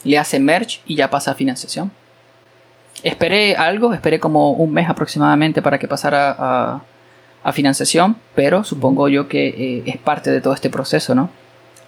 [0.02, 1.92] le hace merge y ya pasa a financiación.
[3.02, 9.26] Esperé algo, esperé como un mes aproximadamente para que pasara a, financiación, pero supongo yo
[9.26, 11.30] que eh, es parte de todo este proceso, ¿no?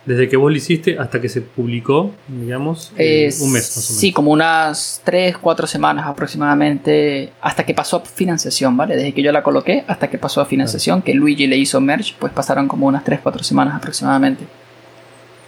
[0.05, 3.93] Desde que vos lo hiciste hasta que se publicó, digamos, eh, un mes más o
[3.93, 4.01] menos.
[4.01, 8.97] Sí, como unas 3, 4 semanas aproximadamente, hasta que pasó a financiación, ¿vale?
[8.97, 12.15] Desde que yo la coloqué hasta que pasó a financiación, que Luigi le hizo merge,
[12.19, 14.45] pues pasaron como unas 3, 4 semanas aproximadamente.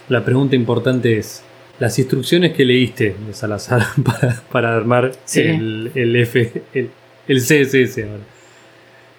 [0.07, 1.43] La pregunta importante es,
[1.79, 3.85] las instrucciones que leíste de Salazar
[4.51, 8.05] para, armar el, el, F, el, CSS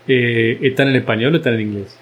[0.08, 1.96] eh, ¿están en español o están en inglés?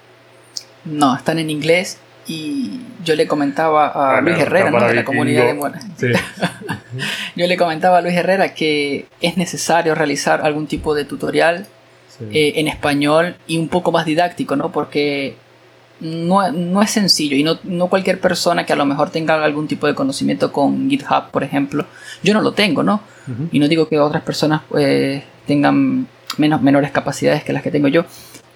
[0.85, 5.45] No, están en inglés y yo le comentaba a ah, Luis Herrera, de la comunidad
[5.45, 5.79] de Mona.
[7.35, 11.67] yo le comentaba a Luis Herrera que es necesario realizar algún tipo de tutorial
[12.31, 14.71] eh, en español y un poco más didáctico, ¿no?
[14.71, 15.35] Porque
[15.99, 19.95] no, es sencillo y no, cualquier persona que a lo mejor tenga algún tipo de
[19.95, 21.85] conocimiento con GitHub, por ejemplo,
[22.23, 23.01] yo no lo tengo, ¿no?
[23.51, 27.87] Y no digo que otras personas pues, tengan menos, menores capacidades que las que tengo
[27.87, 28.05] yo,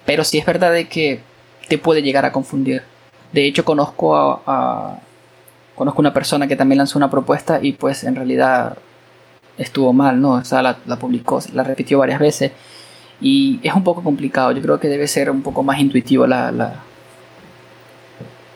[0.04, 1.20] pero sí es verdad de que
[1.68, 2.82] te puede llegar a confundir.
[3.32, 4.98] De hecho, conozco a,
[5.74, 8.76] conozco una persona que también lanzó una propuesta y pues en realidad
[9.56, 10.32] estuvo mal, ¿no?
[10.32, 12.52] O sea, la, publicó, la repitió varias veces
[13.20, 14.52] y es un poco complicado.
[14.52, 16.82] Yo creo que debe ser un poco más intuitivo la,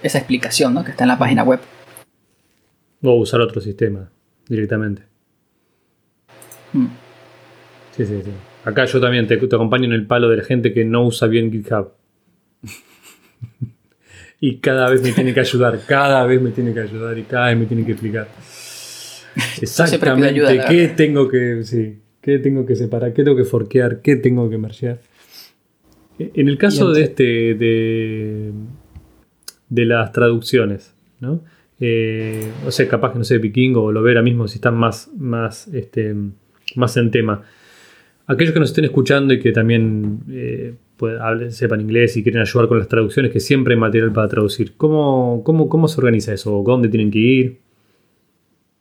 [0.03, 0.85] esa explicación ¿no?
[0.85, 1.61] que está en la página web.
[3.03, 4.11] O usar otro sistema
[4.49, 5.03] directamente.
[6.73, 6.87] Hmm.
[7.97, 8.31] Sí, sí, sí.
[8.65, 11.53] Acá yo también te, acompaño en el palo de la gente que no usa bien
[11.53, 11.93] GitHub.
[14.41, 17.49] y cada vez me tiene que ayudar, cada vez me tiene que ayudar y cada
[17.49, 18.29] vez me tiene que explicar.
[19.61, 24.49] Exactamente qué tengo que, sí, qué tengo que separar, qué tengo que forquear, qué tengo
[24.51, 25.01] que mergear.
[26.19, 28.53] En el caso de este, de,
[29.69, 31.43] de las traducciones, ¿no?
[31.81, 35.69] Eh, o sea, capaz que no sé, Vikingo o Lovera mismo, si están más, más,
[35.69, 36.15] este,
[36.77, 37.43] más en tema.
[38.27, 41.19] Aquellos que nos estén escuchando y que también eh, pues,
[41.57, 44.77] sepan inglés y quieren ayudar con las traducciones, que siempre hay material para traducir.
[44.77, 46.63] ¿Cómo, cómo, cómo se organiza eso?
[46.65, 47.61] ¿Dónde tienen que ir?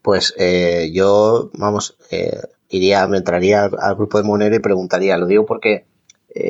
[0.01, 1.97] Pues eh, yo, vamos,
[2.69, 5.17] iría, me entraría al, grupo de Monero y preguntaría.
[5.17, 5.85] Lo digo porque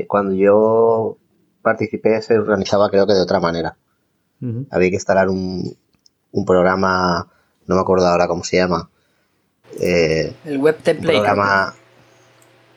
[0.07, 1.17] cuando yo
[1.63, 3.75] participé se organizaba creo que de otra manera.
[4.71, 5.73] Había que instalar un,
[6.33, 7.31] un, programa,
[7.65, 8.89] no me acuerdo ahora cómo se llama.
[9.79, 11.19] Eh, el web template.
[11.19, 11.73] programa,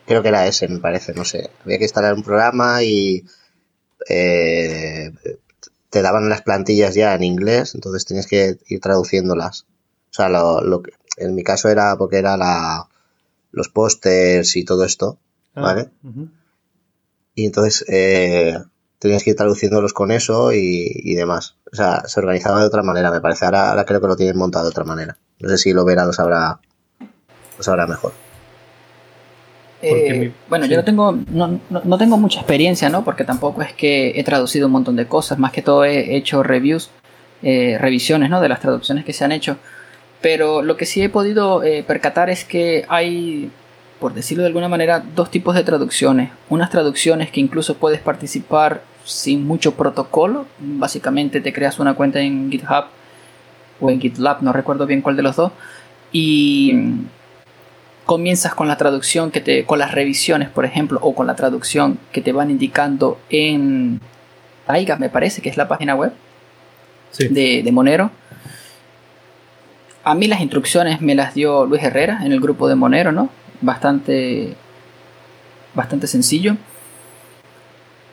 [0.07, 1.49] creo que era ese, me parece, no sé.
[1.63, 3.25] Había que instalar un programa y
[4.09, 5.11] eh,
[5.89, 9.65] te daban las plantillas ya en inglés, entonces tenías que ir traduciéndolas.
[10.09, 12.87] O sea, lo, lo que, en mi caso era porque era la,
[13.51, 15.19] los pósters y todo esto,
[15.55, 15.89] ah, ¿vale?
[17.35, 18.57] Y entonces eh,
[18.99, 21.55] tenías que ir traduciéndolos con eso y, demás.
[21.71, 23.45] O sea, se organizaba de otra manera, me parece.
[23.45, 25.17] Ahora, creo que lo tienen montado de otra manera.
[25.39, 26.59] No sé si lo verá, lo sabrá,
[27.57, 28.26] lo sabrá mejor.
[29.81, 33.03] Eh, bueno, yo no tengo, no, tengo mucha experiencia, ¿no?
[33.03, 36.43] Porque tampoco es que he traducido un montón de cosas, más que todo he hecho
[36.43, 36.89] reviews.
[37.43, 38.41] eh, revisiones ¿no?
[38.41, 39.57] de las traducciones que se han hecho.
[40.21, 43.51] Pero lo que sí he podido eh, percatar es que hay,
[43.99, 46.31] por decirlo de alguna manera, dos tipos de traducciones.
[46.49, 50.47] Unas traducciones que incluso puedes participar sin mucho protocolo.
[50.59, 52.85] Básicamente te creas una cuenta en GitHub
[53.79, 55.51] o en GitLab, no recuerdo bien cuál de los dos.
[56.11, 56.73] Y
[58.07, 59.65] comienzas con la traducción que te.
[59.65, 64.01] con las revisiones, por ejemplo, o con la traducción que te van indicando en
[64.65, 66.13] Taiga, me parece, que es la página web
[67.19, 68.09] de, de Monero.
[70.03, 73.29] A mí las instrucciones me las dio Luis Herrera en el grupo de Monero, ¿no?
[73.61, 74.55] Bastante.
[75.75, 76.55] bastante sencillo.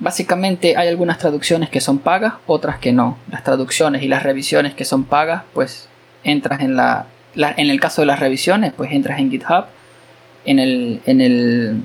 [0.00, 3.16] Básicamente hay algunas traducciones que son pagas, otras que no.
[3.30, 5.88] Las traducciones y las revisiones que son pagas, pues
[6.24, 9.66] entras en la, en el caso de las revisiones, pues entras en GitHub,
[10.44, 11.82] en el, en el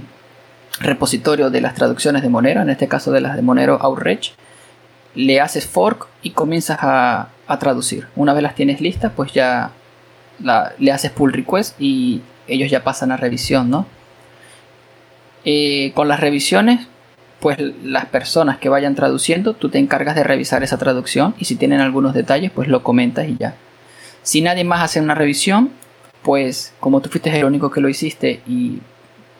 [0.79, 4.33] repositorio de las traducciones de Monero, en este caso de las de Monero Outreach,
[5.15, 8.07] le haces fork y comienzas a, a traducir.
[8.15, 9.71] Una vez las tienes listas, pues ya
[10.77, 13.85] le haces pull request y ellos ya pasan a revisión, ¿no?
[15.45, 16.87] Eh, con las revisiones,
[17.39, 21.55] pues las personas que vayan traduciendo, tú te encargas de revisar esa traducción y si
[21.55, 23.55] tienen algunos detalles, pues lo comentas y ya.
[24.21, 25.71] Si nadie más hace una revisión,
[26.23, 28.79] pues como tú fuiste el único que lo hiciste y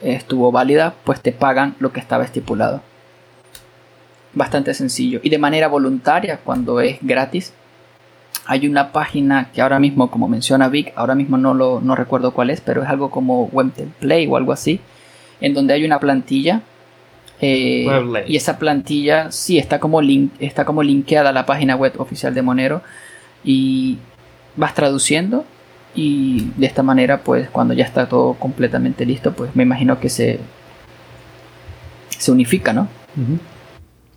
[0.02, 2.82] estuvo válida, pues te pagan lo que estaba estipulado.
[4.34, 5.20] Bastante sencillo.
[5.24, 7.54] Y de manera voluntaria, cuando es gratis,
[8.46, 12.32] hay una página que ahora mismo, como menciona Vic, ahora mismo no, lo, no recuerdo
[12.32, 14.80] cuál es, pero es algo como Webtemplate o algo así,
[15.42, 16.62] en donde hay una plantilla.
[17.42, 17.88] Eh,
[18.28, 22.34] y esa plantilla sí está como, link, está como linkeada a la página web oficial
[22.34, 22.82] de Monero.
[23.44, 23.98] Y
[24.56, 25.46] vas traduciendo
[25.96, 30.10] y de esta manera pues cuando ya está todo completamente listo pues me imagino que
[30.10, 30.40] se
[32.10, 32.88] se unifica no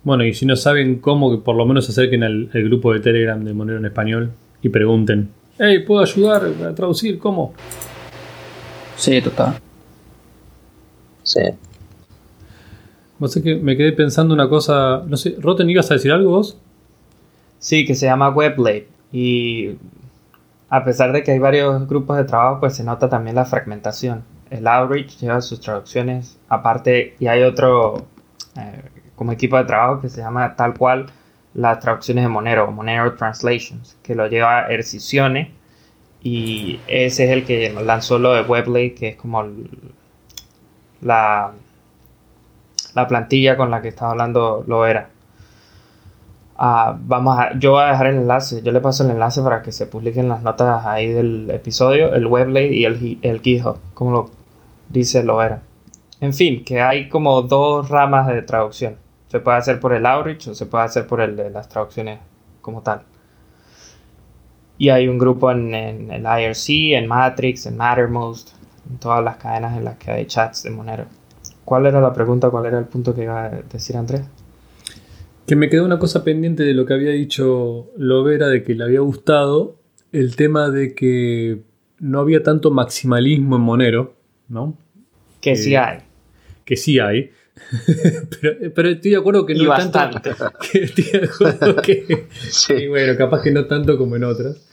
[0.03, 2.99] bueno, y si no saben cómo, que por lo menos se acerquen al, grupo de
[2.99, 7.17] Telegram de Monero en Español y pregunten, hey, ¿puedo ayudar a traducir?
[7.19, 7.53] ¿Cómo?
[8.97, 9.55] Sí, total.
[11.23, 11.41] Sí.
[13.17, 16.57] Vos que me quedé pensando una cosa, no sé, Roten, ¿ibas a decir algo vos?
[17.59, 19.69] Sí, que se llama WebLate y
[20.69, 24.23] a pesar de que hay varios grupos de trabajo, pues se nota también la fragmentación.
[24.49, 28.05] El Outreach lleva sus traducciones aparte y hay otro
[28.55, 28.81] eh,
[29.15, 31.07] como equipo de trabajo que se llama tal cual
[31.53, 35.51] las traducciones de Monero, Monero Translations, que lo lleva Ercisione
[36.21, 39.45] y ese es el que lanzó lo de Webley, que es como
[41.01, 41.51] la,
[42.95, 45.09] la plantilla con la que estaba hablando lo era.
[46.55, 49.61] Ah, vamos a, yo voy a dejar el enlace, yo le paso el enlace para
[49.63, 54.11] que se publiquen las notas ahí del episodio, el Webley y el, el GitHub, como
[54.11, 54.29] lo
[54.89, 55.63] dice lo era.
[56.21, 58.97] En fin, que hay como dos ramas de traducción.
[59.27, 62.19] Se puede hacer por el outreach o se puede hacer por el de las traducciones
[62.61, 63.01] como tal.
[64.77, 68.51] Y hay un grupo en, el IRC, en Matrix, en Mattermost,
[68.89, 71.05] en todas las cadenas en las que hay chats de Monero.
[71.65, 72.49] ¿Cuál era la pregunta?
[72.49, 74.23] ¿Cuál era el punto que iba a decir Andrés?
[75.45, 78.83] Que me quedó una cosa pendiente de lo que había dicho Lovera, de que le
[78.83, 79.79] había gustado
[80.11, 81.61] el tema de que
[81.99, 84.15] no había tanto maximalismo en Monero,
[84.47, 84.77] ¿no?
[85.41, 85.99] Que sí hay.
[86.63, 87.31] Que sí hay.
[88.75, 90.21] pero, estoy de acuerdo que no tanto.
[90.71, 92.27] Que estoy de acuerdo que.
[92.49, 92.87] sí.
[92.87, 94.69] bueno, capaz que no tanto como en otras.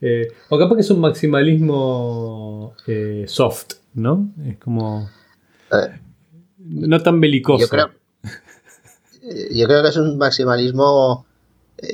[0.00, 4.32] Eh, o capaz que es un maximalismo eh, soft, ¿no?
[4.46, 5.08] Es como.
[5.72, 6.00] Eh,
[6.58, 7.64] no tan belicoso.
[7.64, 7.90] Yo creo,
[9.50, 11.26] yo creo que es un maximalismo.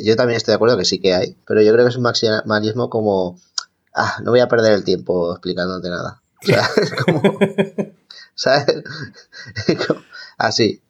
[0.03, 2.03] Yo también estoy de acuerdo que sí que hay, pero yo creo que es un
[2.03, 3.39] maximalismo como.
[3.95, 6.23] Ah, no voy a perder el tiempo explicándote nada.
[6.43, 7.23] O sea, es como.
[8.35, 8.67] ¿Sabes?
[10.39, 10.81] así.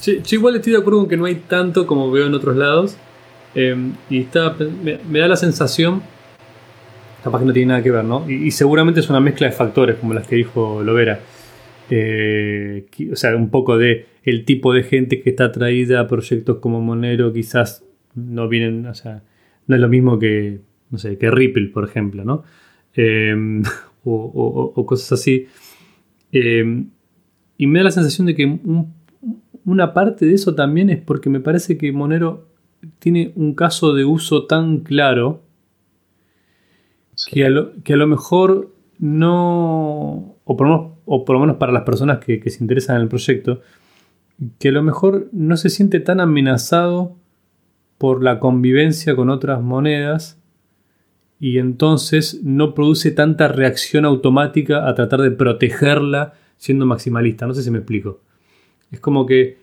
[0.00, 2.56] Sí, yo igual estoy de acuerdo con que no hay tanto como veo en otros
[2.56, 2.96] lados.
[3.54, 6.02] Em, y está, me, da la sensación,
[7.24, 8.28] capaz que no tiene nada que ver, ¿no?
[8.28, 11.20] Y, seguramente es una mezcla de factores, como las que dijo Lovera.
[11.90, 16.58] Eh, o sea, un poco de el tipo de gente que está atraída a proyectos
[16.58, 19.22] como Monero, quizás no vienen, o sea,
[19.66, 20.60] no es lo mismo que,
[20.90, 22.44] no sé, que Ripple, por ejemplo, ¿no?
[22.94, 23.62] Em,
[24.04, 25.46] o, cosas así.
[26.32, 26.90] Em,
[27.56, 28.58] y me da la sensación de que
[29.64, 32.48] una parte de eso también es porque me parece que Monero
[32.98, 35.42] tiene un caso de uso tan claro
[37.26, 42.96] que, a lo, mejor no, o por, lo menos, para las personas que, se interesan
[42.96, 43.60] en el proyecto,
[44.58, 47.16] que a lo mejor no se siente tan amenazado
[47.98, 50.38] por la convivencia con otras monedas
[51.40, 57.46] y entonces no produce tanta reacción automática a tratar de protegerla siendo maximalista.
[57.46, 58.20] No sé si me explico.
[58.90, 59.58] Es como que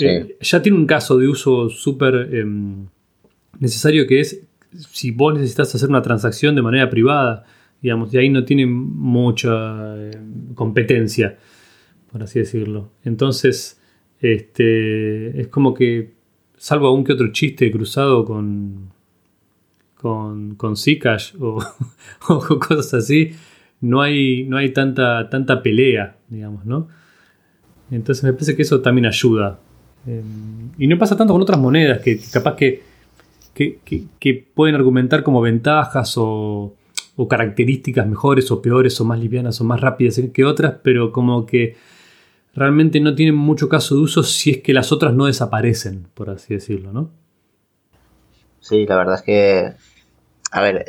[0.00, 2.86] eh, ya tiene un caso de uso súper em,
[3.58, 4.42] necesario que es
[4.90, 7.44] si vos necesitas hacer una transacción de manera privada,
[7.80, 10.18] digamos, y ahí no tiene mucha eh,
[10.54, 11.38] competencia,
[12.10, 12.90] por así decirlo.
[13.04, 13.80] Entonces,
[14.20, 16.12] este, es como que,
[16.56, 18.90] salvo algún que otro chiste cruzado con,
[19.96, 21.62] con, con Zcash o,
[22.28, 23.32] o, cosas así,
[23.80, 26.88] no hay, no hay tanta, tanta pelea, digamos, ¿no?
[27.90, 29.60] Entonces me parece que eso también ayuda.
[30.06, 30.22] Eh,
[30.78, 32.94] y no pasa tanto con otras monedas que capaz que
[33.54, 36.74] que, pueden argumentar como ventajas o,
[37.28, 41.76] características mejores o peores o más livianas o más rápidas que otras, pero como que
[42.54, 46.30] realmente no tienen mucho caso de uso si es que las otras no desaparecen, por
[46.30, 47.10] así decirlo, ¿no?
[48.60, 49.72] Sí, la verdad es que,
[50.50, 50.84] a ver,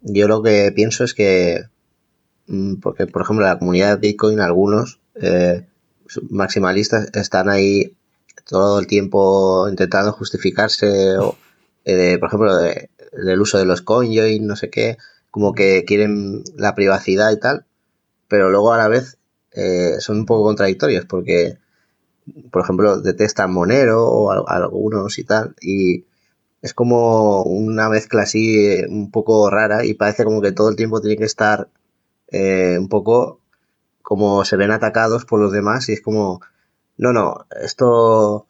[0.00, 1.64] yo lo que pienso es que,
[2.46, 5.66] mm, porque por ejemplo la comunidad de Bitcoin, algunos eh,
[6.30, 7.94] maximalistas están ahí
[8.46, 11.36] todo el tiempo intentando justificarse o,
[11.84, 14.96] eh, por ejemplo, del uso de los CoinJoin, no sé qué,
[15.30, 17.66] como que quieren la privacidad y tal,
[18.28, 19.18] pero luego a la vez
[19.54, 21.58] eh, son un poco contradictorios porque,
[22.50, 26.04] por ejemplo, detestan Monero o algunos y tal, y
[26.62, 30.76] es como una mezcla así eh, un poco rara y parece como que todo el
[30.76, 31.68] tiempo tiene que estar
[32.32, 33.40] un poco
[34.00, 36.40] como se ven atacados por los demás y es como,
[36.96, 38.46] no, no, esto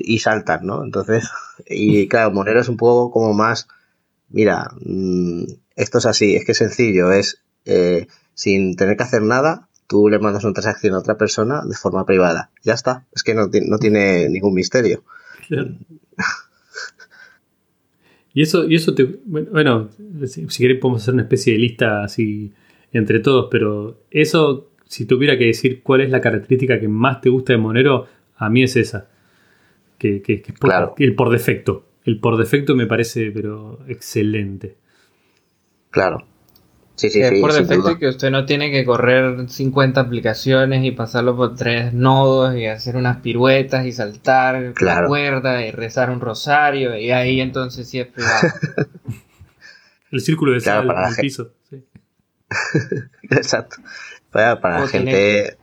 [0.00, 0.84] y saltan, ¿no?
[0.84, 1.28] Entonces,
[1.66, 3.68] y claro, Monero es un poco como más,
[4.28, 5.44] mira, mm,
[5.76, 8.06] esto es así, es que es sencillo, es eh,
[8.40, 12.06] sin tener que hacer nada, tú le mandas una transacción a otra persona de forma
[12.06, 12.50] privada.
[12.62, 15.04] Ya está, es que no, no tiene ningún misterio.
[18.32, 19.18] Y eso, y eso te.
[19.24, 19.90] Bueno,
[20.24, 22.52] si, si querés podemos hacer una especie de lista así
[22.92, 27.28] entre todos, pero eso, si tuviera que decir cuál es la característica que más te
[27.28, 29.08] gusta de Monero, a mí es esa
[30.00, 30.42] que,
[30.98, 31.86] el por defecto.
[32.04, 34.76] El por defecto me parece, pero excelente.
[35.90, 36.26] Claro.
[37.00, 41.34] Sí, sí, es por defecto que usted no tiene que correr 50 aplicaciones y pasarlo
[41.34, 46.98] por tres nodos y hacer unas piruetas y saltar la cuerda y rezar un rosario
[46.98, 48.48] y ahí entonces sí es privado.
[50.10, 51.52] el círculo de sal para el piso.
[53.30, 53.76] Exacto.
[54.30, 55.56] Para, para la gente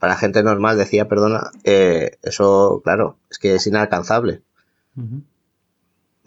[0.00, 4.42] para la gente normal, decía, perdona, eh, eso, claro, es que es inalcanzable.
[4.98, 5.02] Eh,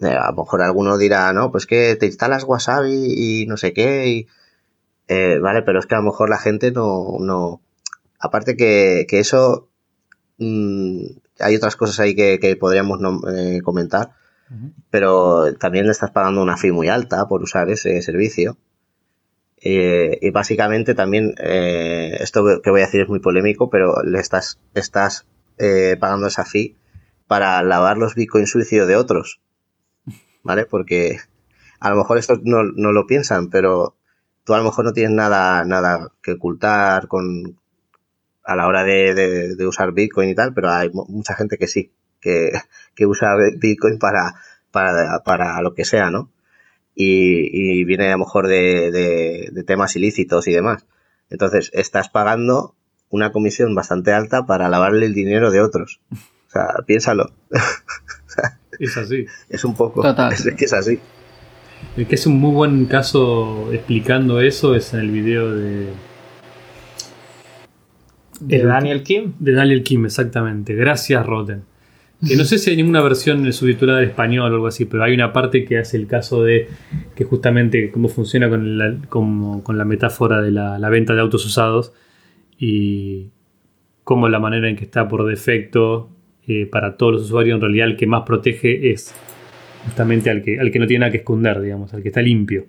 [0.00, 4.08] a lo mejor alguno dirá, no, pues que te instalas Wasabi y no sé qué,
[4.08, 4.26] y,
[5.08, 7.60] eh, vale, pero es que a lo mejor la gente no, no,
[8.18, 9.68] aparte que, eso,
[10.38, 11.04] mm,
[11.40, 13.00] hay otras cosas ahí que, podríamos
[13.64, 14.12] comentar,
[14.90, 18.56] pero también le estás pagando una fee muy alta por usar ese servicio.
[19.62, 24.18] Eh, y básicamente también, eh, esto que voy a decir es muy polémico, pero le
[24.18, 25.26] estás, estás
[25.58, 26.76] eh, pagando esa fee
[27.26, 29.40] para lavar los bitcoins suicidio de otros.
[30.42, 30.66] ¿Vale?
[30.66, 31.18] Porque
[31.80, 33.96] a lo mejor esto no, no, lo piensan, pero
[34.44, 37.58] tú a lo mejor no tienes nada, nada que ocultar con,
[38.44, 41.92] a la hora de, de, usar bitcoin y tal, pero hay mucha gente que sí,
[42.20, 42.52] que,
[42.94, 44.34] que usa bitcoin para,
[44.70, 46.30] para, para lo que sea, ¿no?
[47.02, 50.86] y, viene a lo mejor de, temas ilícitos y demás.
[51.30, 52.74] Entonces, estás pagando
[53.08, 56.00] una comisión bastante alta para lavarle el dinero de otros.
[56.12, 57.32] O sea, piénsalo.
[58.80, 59.26] es así.
[59.48, 60.02] Es un poco.
[60.30, 60.98] Es, que es así.
[61.96, 65.88] El que es un muy buen caso explicando eso es en el video de.
[68.40, 69.34] De Daniel Kim.
[69.38, 70.74] De Daniel Kim, exactamente.
[70.74, 71.62] Gracias, Rotten.
[72.26, 75.14] Que no sé si hay ninguna versión subtitulada en español o algo así, pero hay
[75.14, 76.68] una parte que hace el caso de
[77.14, 81.94] que justamente cómo funciona con la, con la metáfora de la, venta de autos usados
[82.58, 83.30] y
[84.04, 86.10] cómo la manera en que está por defecto
[86.52, 89.14] eh, para todos los usuarios en realidad el que más protege es
[89.84, 92.66] justamente al que, al que no tiene nada que esconder, digamos, al que está limpio.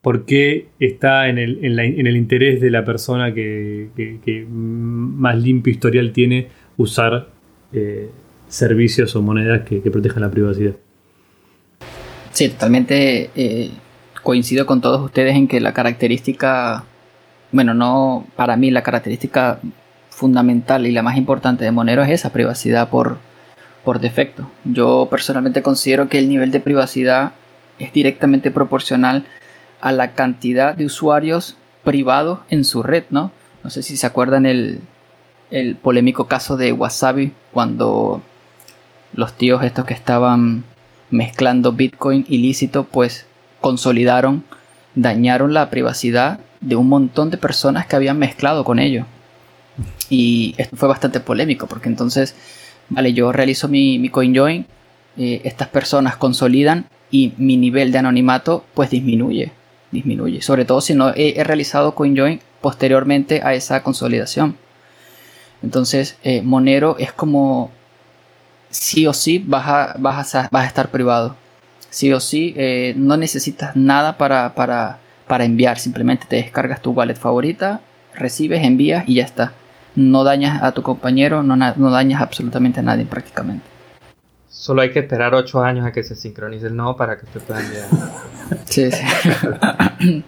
[0.00, 6.48] Porque está en el, en el interés de la persona que, más limpio historial tiene
[6.78, 7.28] usar
[7.74, 8.08] eh,
[8.48, 10.72] servicios o monedas que, protejan la privacidad.
[12.30, 13.70] Sí, totalmente eh,
[14.22, 16.86] coincido con todos ustedes en que la característica,
[17.50, 19.60] bueno, no, para mí la característica
[20.12, 23.18] fundamental y la más importante de Monero es esa privacidad por,
[23.84, 24.48] por defecto.
[24.64, 27.32] Yo personalmente considero que el nivel de privacidad
[27.78, 29.24] es directamente proporcional
[29.80, 33.32] a la cantidad de usuarios privados en su red, ¿no?
[33.64, 34.80] No sé si se acuerdan el,
[35.50, 38.22] el polémico caso de Wasabi, cuando
[39.14, 40.64] los tíos estos que estaban
[41.10, 43.26] mezclando Bitcoin ilícito, pues
[43.60, 44.44] consolidaron,
[44.94, 49.06] dañaron la privacidad de un montón de personas que habían mezclado con ellos.
[50.08, 52.34] Y esto fue bastante polémico, porque entonces
[52.88, 54.66] vale, yo realizo mi, mi CoinJoin,
[55.16, 59.52] eh, estas personas consolidan y mi nivel de anonimato pues disminuye,
[59.90, 64.56] disminuye, sobre todo si no he, realizado CoinJoin posteriormente a esa consolidación.
[65.62, 67.70] Entonces, eh, Monero es como
[68.70, 71.36] sí o sí vas a, vas a, vas a estar privado.
[71.90, 74.98] Sí o sí, eh, no necesitas nada para, para,
[75.28, 77.80] para enviar, simplemente te descargas tu wallet favorita,
[78.14, 79.52] recibes, envías y ya está.
[79.94, 83.64] No dañas a tu compañero, no, no dañas absolutamente a nadie prácticamente.
[84.48, 87.40] Solo hay que esperar 8 años a que se sincronice el nodo para que te
[87.40, 87.86] pueda enviar.
[88.64, 90.24] sí, sí.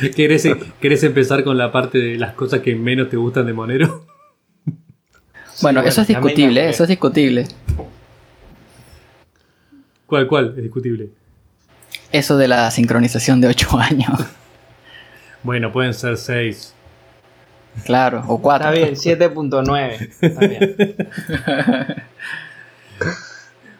[0.14, 0.46] ¿Quieres,
[0.80, 4.04] ¿Quieres empezar con la parte de las cosas que menos te gustan de Monero?
[5.62, 7.46] Bueno, eso es discutible, eso es discutible.
[10.06, 10.54] ¿Cuál, cuál?
[10.56, 11.10] Es discutible.
[12.12, 14.20] Eso de la sincronización de 8 años.
[15.42, 16.74] Bueno, pueden ser 6.
[17.84, 18.68] Claro, o 4.
[18.68, 20.10] Está bien, 7.9.
[20.20, 20.96] Está bien.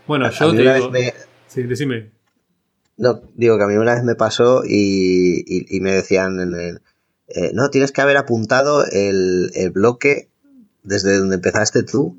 [0.07, 0.93] bueno, yo te digo...
[1.49, 2.11] Sí, decime.
[2.97, 6.81] No, digo que a mí una vez me pasó y, me decían, en el,
[7.29, 10.29] eh, no, tienes que haber apuntado el, el bloque
[10.83, 12.19] desde donde empezaste tú,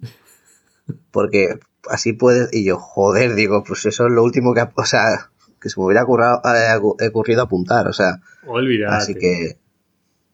[1.11, 1.59] porque
[1.89, 5.70] así puedes, y yo, joder, digo, pues eso es lo último que, o sea, que
[5.70, 8.95] se me hubiera ocurrido, eh, ocurrido apuntar, o sea, Olvídate.
[8.95, 9.57] así que,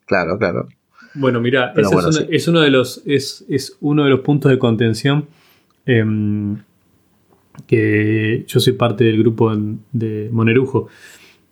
[0.05, 0.67] claro, claro.
[1.15, 1.87] Bueno, mira, es,
[2.47, 5.27] uno, de los, es, es, uno de los puntos de contención
[5.85, 6.57] em,
[7.67, 9.55] que yo soy parte del grupo
[9.91, 10.89] de Monerujo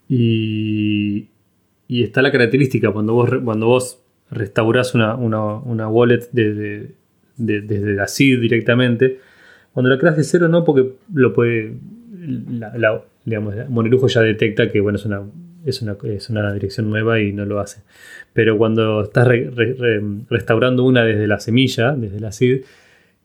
[0.10, 1.28] y,
[1.88, 4.04] y está la característica cuando vos, cuando vos
[4.34, 6.96] restaurás una, wallet desde,
[7.38, 9.20] la SID directamente.
[9.74, 11.76] Cuando la creas de cero, no, porque lo puede.
[12.78, 15.24] La, digamos, Monerujo ya detecta que bueno, es una,
[15.66, 17.82] es una, es una dirección nueva y no lo hace.
[18.34, 19.28] Pero cuando estás
[20.30, 22.64] restaurando una desde la semilla, desde la SID,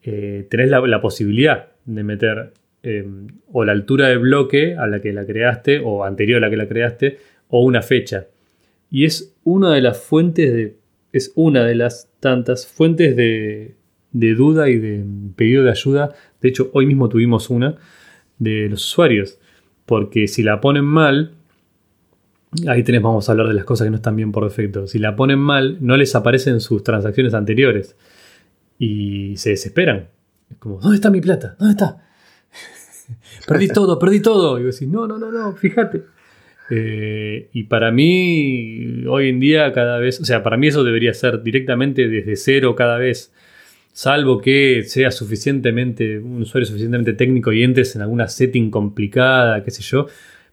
[0.02, 3.06] eh, tenés la, posibilidad de meter eh,
[3.52, 6.56] o la altura de bloque a la que la creaste, o anterior a la que
[6.56, 7.18] la creaste,
[7.48, 8.26] o una fecha.
[8.90, 10.78] Y es una de las fuentes de
[11.12, 13.74] es una de las tantas fuentes de,
[14.12, 15.04] duda y de
[15.36, 16.14] pedido de ayuda.
[16.40, 17.76] De hecho, hoy mismo tuvimos una
[18.38, 19.38] de los usuarios.
[19.86, 21.32] Porque si la ponen mal,
[22.66, 24.86] ahí tenés, vamos a hablar de las cosas que no están bien por defecto.
[24.86, 27.96] Si la ponen mal, no les aparecen sus transacciones anteriores.
[28.78, 30.08] Y se desesperan.
[30.50, 31.56] Es como, ¿dónde está mi plata?
[31.58, 32.02] ¿Dónde está?
[33.46, 34.58] perdí todo, perdí todo.
[34.58, 36.02] Y vos decís, no, no, no, no, fíjate.
[36.70, 41.14] Eh, y para mí, hoy en día, cada vez, o sea, para mí eso debería
[41.14, 43.32] ser directamente desde cero cada vez,
[43.92, 49.70] salvo que sea suficientemente, un usuario suficientemente técnico y entres en alguna setting complicada, qué
[49.70, 50.08] sé yo,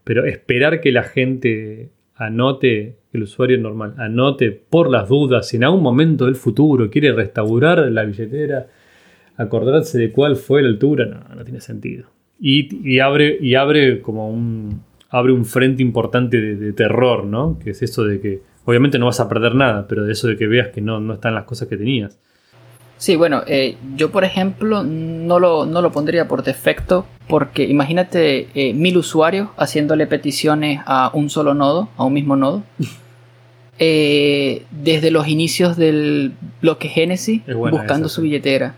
[0.06, 5.66] pero esperar que la gente anote, el usuario normal, anote por las dudas, si en
[5.66, 8.68] algún momento del futuro quiere restaurar la billetera,
[9.36, 12.08] acordarse de cuál fue la altura, no, no tiene sentido.
[12.39, 17.58] y, abre, y abre como un, abre un frente importante de, terror, ¿no?
[17.60, 20.36] Que es eso de que obviamente no vas a perder nada, pero de eso de
[20.36, 22.20] que veas que no, no están las cosas que tenías.
[22.98, 28.48] Sí, bueno, eh, yo por ejemplo no lo, no lo, pondría por defecto porque imagínate
[28.56, 32.64] eh, mil usuarios haciéndole peticiones a un solo nodo, a un mismo nodo.
[33.78, 36.32] Eh, desde los inicios del
[36.62, 38.74] bloque Genesis buscando su billetera.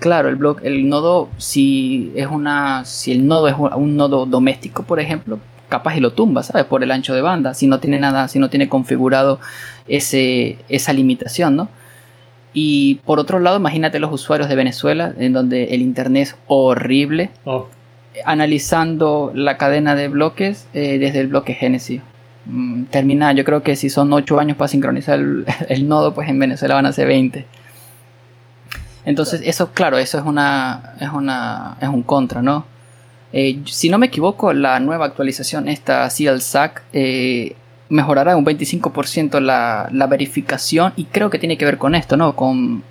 [0.00, 4.82] Claro, el bloque, el nodo, si es una, si el nodo es un nodo doméstico,
[4.82, 5.38] por ejemplo,
[5.70, 6.66] capaz y lo tumba, ¿sabes?
[6.66, 9.40] Por el ancho de banda, si no tiene nada, si no tiene configurado
[9.86, 11.68] ese, esa limitación, ¿no?
[12.52, 17.30] Y por otro lado, imagínate los usuarios de Venezuela, en donde el internet es horrible,
[17.44, 17.68] oh.
[18.24, 22.00] analizando la cadena de bloques eh, desde el bloque Genesis.
[22.46, 26.28] Mm, termina, yo creo que si son 8 años para sincronizar el, el, nodo, pues
[26.28, 27.46] en Venezuela van a ser 20.
[29.04, 32.64] Entonces, eso, claro, eso es una, es una, es un contra, ¿no?
[33.32, 37.56] Eh, si no me equivoco, la nueva actualización, esta CLSAC, eh,
[37.88, 42.36] mejorará un 25% la, la, verificación y creo que tiene que ver con esto, ¿no?
[42.36, 42.82] Con,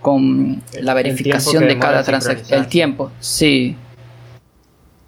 [0.00, 2.60] con la verificación de cada transacción.
[2.60, 3.76] El tiempo, sí.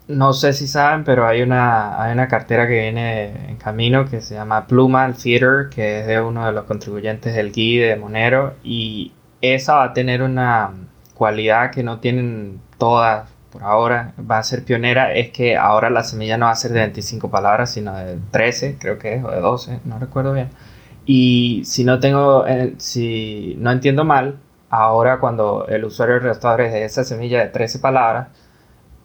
[0.06, 4.20] No sé si saben, pero hay una, hay una cartera que viene en camino que
[4.20, 8.54] se llama Pluma Theater, que es de uno de los contribuyentes del GUI de Monero.
[8.62, 10.72] Y esa va a tener una
[11.14, 16.02] cualidad que no tienen todas por ahora va a ser pionera es que ahora la
[16.02, 19.30] semilla no va a ser de 25 palabras, sino de 13, creo que es, o
[19.30, 20.50] de 12, no recuerdo bien.
[21.06, 24.40] Y si no tengo, eh, si no entiendo mal,
[24.70, 28.28] ahora cuando el usuario restaure de esa semilla de 13 palabras,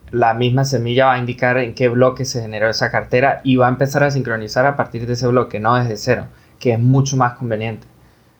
[0.10, 3.68] la misma semilla va a indicar en qué bloque se generó esa cartera y va
[3.68, 6.26] a empezar a sincronizar a partir de ese bloque, no desde cero,
[6.60, 7.86] que es mucho más conveniente.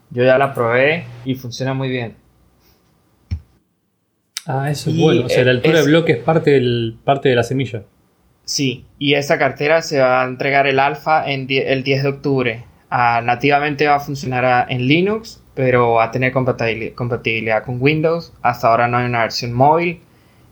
[0.10, 2.16] Yo ya la probé y funciona muy bien.
[4.52, 5.28] Ah, eso es bueno.
[5.28, 7.84] O sea, la altura de bloque es parte, del, parte de la semilla.
[8.46, 12.66] Sí, y esa cartera se va a entregar el alfa en el 10 de octubre.
[12.90, 18.34] Ah, nativamente va a funcionar en Linux, pero va a tener compatibilidad con Windows.
[18.42, 20.02] Hasta ahora no hay una versión móvil.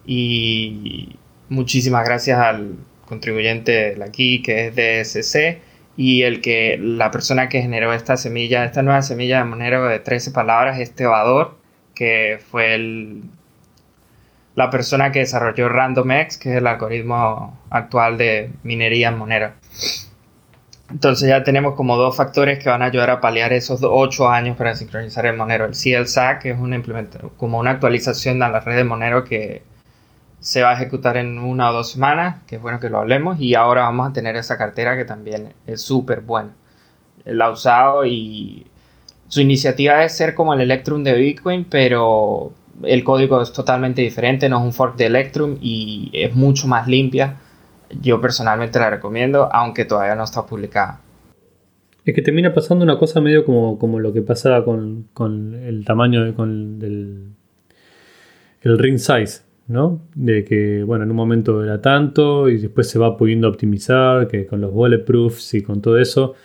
[0.05, 1.15] Y
[1.49, 2.75] muchísimas gracias al
[3.07, 5.59] contribuyente de aquí que es DSC
[5.97, 9.97] y el que la persona que generó esta semilla, esta nueva semilla de Monero de
[9.97, 11.57] 13 palabras es Tebador,
[11.95, 13.23] que fue el
[14.57, 19.51] la persona que desarrolló RandomX, que es el algoritmo actual de minería en Monero.
[20.89, 24.57] Entonces ya tenemos como dos factores que van a ayudar a paliar esos ocho años
[24.57, 25.65] para sincronizar el Monero.
[25.65, 26.81] El CLSAC, que es una
[27.37, 29.61] como una actualización de la red de Monero que
[30.39, 33.39] se va a ejecutar en una o dos semanas, que es bueno que lo hablemos.
[33.39, 36.49] Y ahora vamos a tener esa cartera que también es súper buena.
[37.25, 38.65] La ha usado y
[39.27, 42.53] su iniciativa es ser como el Electrum de Bitcoin, pero
[42.83, 46.87] el código es totalmente diferente, no es un fork de Electrum y es mucho más
[46.87, 47.37] limpia.
[48.01, 51.01] Yo personalmente la recomiendo, aunque todavía no está publicada.
[52.05, 55.09] Es que termina pasando una cosa medio como, como lo que pasaba con,
[55.61, 57.33] el tamaño del
[58.61, 60.01] el ring size, ¿no?
[60.15, 64.45] De que, bueno, en un momento era tanto y después se va pudiendo optimizar, que
[64.45, 66.35] con los bulletproofs y con todo eso,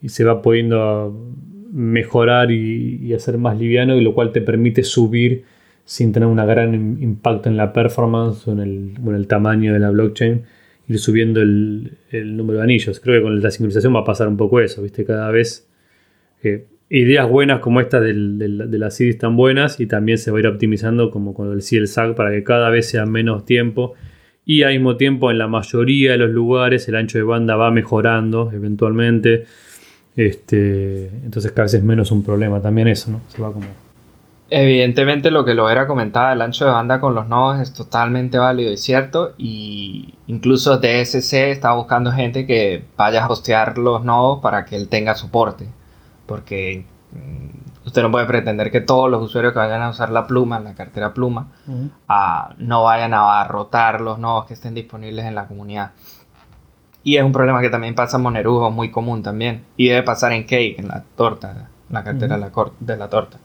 [0.00, 1.34] y se va pudiendo
[1.72, 5.44] mejorar y, y hacer más liviano, y lo cual te permite subir
[5.88, 10.42] sin tener un gran impacto en la performance o en el, tamaño de la blockchain,
[10.86, 13.00] ir subiendo el, número de anillos.
[13.00, 15.06] Creo que con la sincronización va a pasar un poco eso, ¿viste?
[15.06, 15.66] Cada vez
[16.42, 20.40] eh, ideas buenas como esta de la CID están buenas y también se va a
[20.40, 23.94] ir optimizando como con el CLSAC para que cada vez sea menos tiempo
[24.44, 27.70] y al mismo tiempo en la mayoría de los lugares el ancho de banda va
[27.70, 29.46] mejorando eventualmente.
[30.16, 33.22] Este, entonces cada vez es menos un problema también eso, ¿no?
[33.28, 33.87] Se va como
[34.50, 38.38] Evidentemente lo que lo era comentaba, el ancho de banda con los nodos es totalmente
[38.38, 44.40] válido y cierto y incluso DSC está buscando gente que vaya a hostear los nodos
[44.40, 45.68] para que él tenga soporte
[46.24, 50.26] porque mm, usted no puede pretender que todos los usuarios que vayan a usar la
[50.26, 51.48] pluma, la cartera pluma,
[52.08, 55.92] ah, no vayan a rotar los nodos que estén disponibles en la comunidad.
[57.02, 59.64] Y es un problema que también pasa en Monerujo, muy común también.
[59.76, 62.36] Y debe pasar en Cake, en la torta, la cartera
[62.80, 63.38] de la torta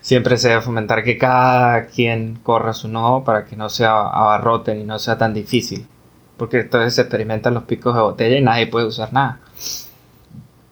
[0.00, 4.80] siempre se debe fomentar que cada quien corra su nodo para que no sea abarroten
[4.80, 5.86] y no sea tan difícil.
[6.36, 9.40] Porque entonces se experimentan los picos de botella y nadie puede usar nada.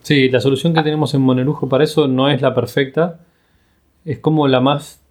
[0.02, 3.18] Sí, la solución que tenemos en Monerujo para eso no es la perfecta.
[4.04, 5.02] Es como la más,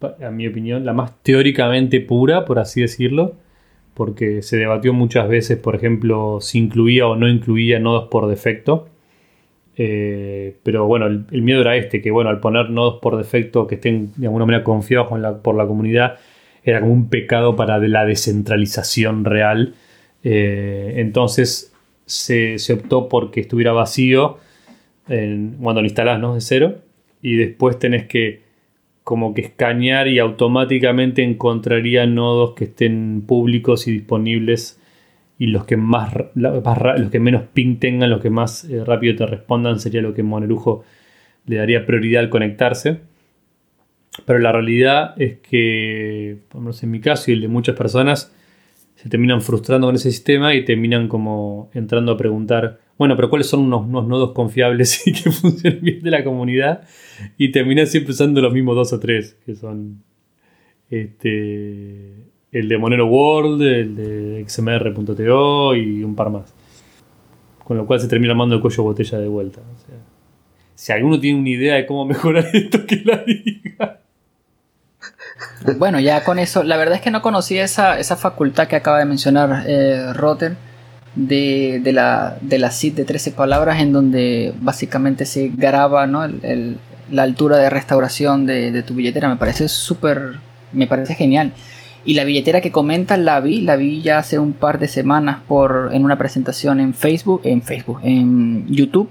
[0.00, 3.34] a mi opinión, la más teóricamente pura, por así decirlo.
[3.92, 8.88] Porque se debatió muchas veces, por ejemplo, si incluía o no incluía nodos por defecto.
[9.82, 13.76] Eh, pero bueno, el, miedo era este, que bueno, al poner nodos por defecto que
[13.76, 15.08] estén de alguna manera confiados
[15.42, 16.18] por la comunidad,
[16.62, 19.72] era como un pecado para la descentralización real.
[20.22, 21.72] Eh, entonces
[22.04, 24.36] se, optó porque estuviera vacío
[25.06, 26.34] cuando lo instalás ¿no?
[26.34, 26.74] de cero
[27.22, 28.42] y después tenés que
[29.02, 34.78] como que escanear y automáticamente encontraría nodos que estén públicos y disponibles
[35.40, 39.24] y los que más, los que menos ping tengan, los que más eh, rápido te
[39.24, 40.84] respondan sería lo que Monerujo
[41.46, 43.00] le daría prioridad al conectarse.
[44.26, 47.74] Pero la realidad es que, por lo menos en mi caso y el de muchas
[47.74, 48.36] personas,
[48.96, 53.46] se terminan frustrando con ese sistema y terminan como entrando a preguntar, bueno, pero ¿cuáles
[53.46, 56.86] son unos, nodos confiables y que funcionen bien de la comunidad?
[57.38, 60.02] Y terminan siempre usando los mismos dos o tres, que son
[60.90, 62.19] este,
[62.52, 66.52] el de Monero World, el de XMR.to y un par más.
[67.64, 69.60] Con lo cual se termina armando el cuello botella de vuelta.
[70.74, 74.00] si alguno tiene una idea de cómo mejorar esto, que la diga.
[75.78, 78.98] Bueno, ya con eso, la verdad es que no conocía esa, esa facultad que acaba
[78.98, 80.56] de mencionar eh, Rotten
[81.14, 86.26] de, la, de la CID de 13 palabras en donde básicamente se graba ¿no?
[87.10, 89.28] la altura de restauración de, de tu billetera.
[89.28, 90.38] Me parece súper,
[90.72, 91.52] me parece genial.
[92.04, 95.38] Y la billetera que comentas la vi, la vi ya hace un par de semanas
[95.46, 99.08] por, en una presentación en Facebook, en Facebook, en YouTube.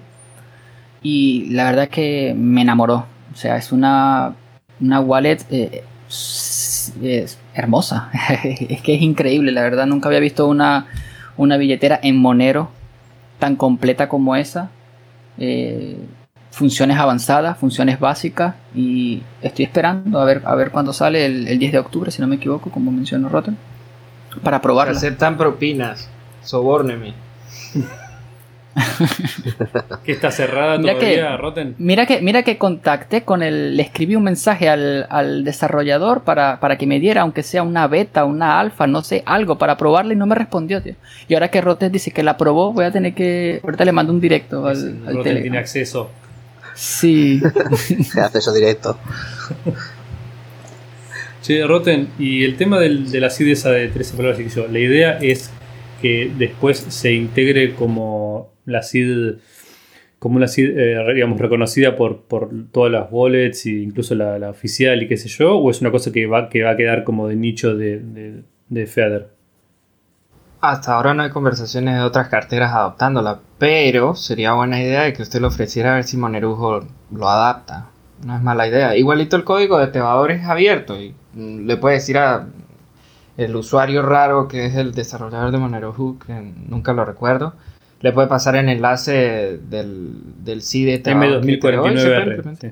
[1.02, 3.06] Y la verdad que me enamoró.
[3.32, 4.34] O sea, es una,
[4.80, 8.10] una wallet eh, es hermosa.
[8.44, 9.86] es que es increíble, la verdad.
[9.86, 10.88] Nunca había visto una,
[11.38, 12.70] una billetera en Monero
[13.38, 14.72] tan completa como esa.
[15.38, 15.98] Eh,
[16.60, 21.72] funciones avanzadas, funciones básicas y estoy esperando a ver, a ver cuándo sale el, 10
[21.72, 23.58] de octubre, si no me equivoco, como mencionó Rotten,
[24.44, 24.92] para probarla.
[24.98, 26.10] Aceptan propinas,
[26.44, 27.14] sobórneme.
[30.04, 31.76] que está cerrada Mira todavía, que- Rotten.
[31.78, 33.78] Mira que, mira que contacté con el.
[33.78, 37.88] Le escribí un mensaje al, al desarrollador para, para que me diera, aunque sea una
[37.88, 40.96] beta, una alfa, no sé, algo para probarla y no me respondió, tío.
[41.30, 43.60] Y ahora que Rotes dice que la probó, voy a tener que.
[43.64, 46.10] Ahorita le mando un directo al, al Rotten tiene acceso.
[46.80, 47.42] Sí.
[48.16, 48.98] Acceso directo.
[51.42, 54.50] Che, Rotten, y el tema del, de la CID esa de 13 palabras y que
[54.50, 55.52] yo, la idea es
[56.02, 59.40] que después se integre como la CID,
[60.20, 64.50] como una CID, eh, digamos, reconocida por, por todas las wallets e incluso la, la
[64.50, 67.04] oficial y qué sé yo, o es una cosa que va, que va a quedar
[67.04, 69.39] como de nicho de, de, de Feather.
[70.62, 75.22] Hasta ahora no hay conversaciones de otras carteras adoptándola, pero sería buena idea de que
[75.22, 76.82] usted lo ofreciera a ver si Monerujo
[77.12, 77.88] lo adapta.
[78.26, 78.98] No es mala idea.
[78.98, 82.48] Igualito el código de Tebador es abierto y mm, le puede decir a
[83.38, 86.34] el usuario raro que es el desarrollador de Monerujo, que
[86.68, 87.54] nunca lo recuerdo,
[88.02, 92.26] le puede pasar el enlace del, del CID de Tebador que creó y se puede
[92.26, 92.36] M2049R.
[92.36, 92.72] implementar.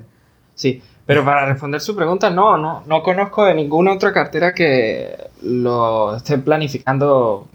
[0.54, 5.16] Sí, pero para responder su pregunta, no, no, no conozco de ninguna otra cartera que
[5.42, 7.46] lo esté planificando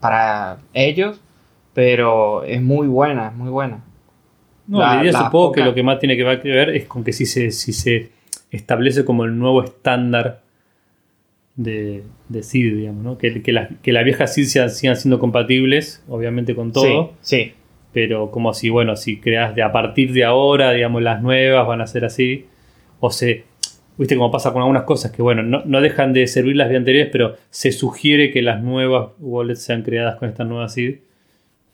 [0.00, 1.20] para ellos,
[1.74, 3.84] pero es muy buena, es muy buena.
[4.66, 7.04] No, La- la, idea la supongo que lo que más tiene que ver es con
[7.04, 8.10] que si se, si se
[8.50, 10.42] establece como el nuevo estándar
[11.56, 13.18] de, de CID, digamos, ¿no?
[13.18, 17.36] que, que, las- que las viejas CID sean- sigan siendo compatibles, obviamente con todo, Sí,
[17.46, 17.52] sí.
[17.92, 21.80] pero como si, bueno, si creas de a partir de ahora, digamos, las nuevas van
[21.80, 22.46] a ser así,
[23.00, 23.44] o se,
[24.00, 26.78] viste como pasa con algunas cosas que, bueno, no, no dejan de servir las vías
[26.80, 30.96] anteriores, pero se sugiere que las nuevas wallets sean creadas con esta nueva CID.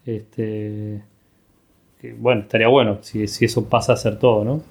[0.05, 1.03] Este,
[2.01, 4.63] que, bueno, estaría bueno si, si eso pasa a ser todo, ¿no?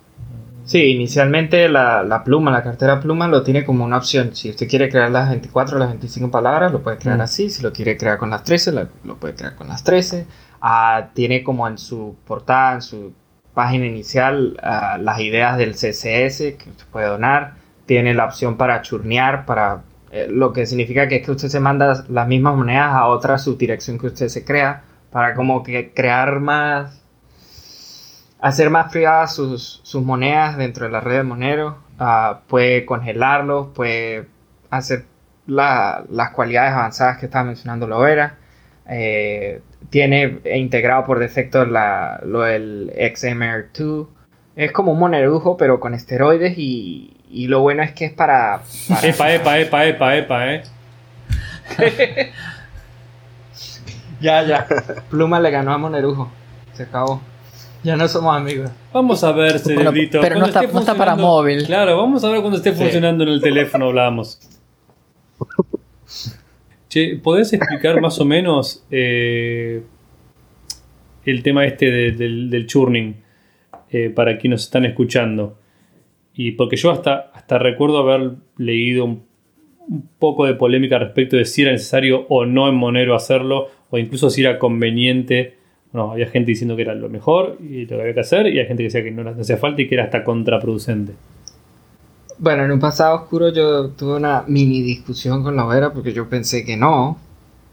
[0.66, 4.36] Sí, inicialmente la, la pluma, la cartera pluma lo tiene como una opción.
[4.36, 7.22] Si usted quiere crear las 24 o las 25 palabras, lo puede crear Mm.
[7.22, 7.50] así.
[7.52, 10.26] Si lo quiere crear con las 13, la- lo puede crear con las 13.
[10.62, 13.14] Ah, tiene como en su portada, en su
[13.56, 17.54] página inicial, ah, las ideas del CSS que usted puede donar.
[17.88, 19.82] Tiene la opción para churnear, para,
[20.12, 23.38] eh, lo que significa que es que usted se manda las mismas monedas a otra
[23.40, 27.02] subdirección que usted se crea, para como que crear más
[28.40, 31.78] hacer más privadas sus, sus monedas dentro de la red de Monero.
[31.98, 34.28] ah, puede congelarlos, puede
[34.70, 35.06] hacer
[35.48, 38.36] la- las cualidades avanzadas que estaba mencionando Lovera.
[38.90, 44.08] Eh, tiene integrado por defecto la, lo del XMR2.
[44.56, 46.58] Es como un monerujo, pero con esteroides.
[46.58, 48.62] Y, y lo bueno es que es para.
[48.88, 50.64] para- Epa, epa, epa, epa, epa, eh.
[54.22, 54.66] Ya, ya.
[55.10, 56.32] Pluma le ganó a Monerujo.
[56.74, 57.22] Se acabó.
[57.84, 58.72] Ya no somos amigos.
[58.94, 60.20] Vamos a ver, cerebrito.
[60.22, 61.66] pero no está- no está para móvil.
[61.66, 62.78] Claro, vamos a ver cuando esté Sí.
[62.78, 64.40] funcionando en el teléfono, hablamos.
[66.96, 69.82] Che, ¿podés explicar más o menos eh,
[71.26, 73.16] el tema este de- del, churning
[73.92, 75.58] eh, para quienes nos están escuchando?
[76.34, 79.26] Y porque yo hasta, hasta recuerdo haber leído un,
[80.20, 84.30] poco de polémica respecto de si era necesario o no en Monero hacerlo, o incluso
[84.30, 85.56] si era conveniente.
[85.92, 88.58] No, había gente diciendo que era lo mejor y lo que había que hacer, y
[88.58, 91.12] hay gente que decía que no hacía falta y que era hasta contraproducente.
[92.38, 96.66] Bueno, en un pasado oscuro yo tuve una mini discusión con Lovera porque yo pensé
[96.66, 97.18] que no.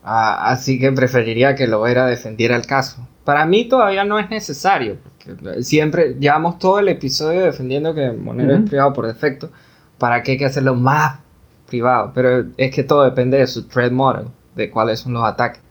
[0.04, 3.06] Ah, así que preferiría que Lovera defendiera el caso.
[3.24, 4.98] Para mí todavía no es necesario.
[5.02, 9.50] Porque siempre llevamos todo el episodio defendiendo que Monero es privado por defecto.
[9.98, 11.20] ¿Para qué hay que hacerlo más
[11.66, 12.12] privado?
[12.14, 15.62] Pero es que todo depende de su thread model, de cuáles son los ataques.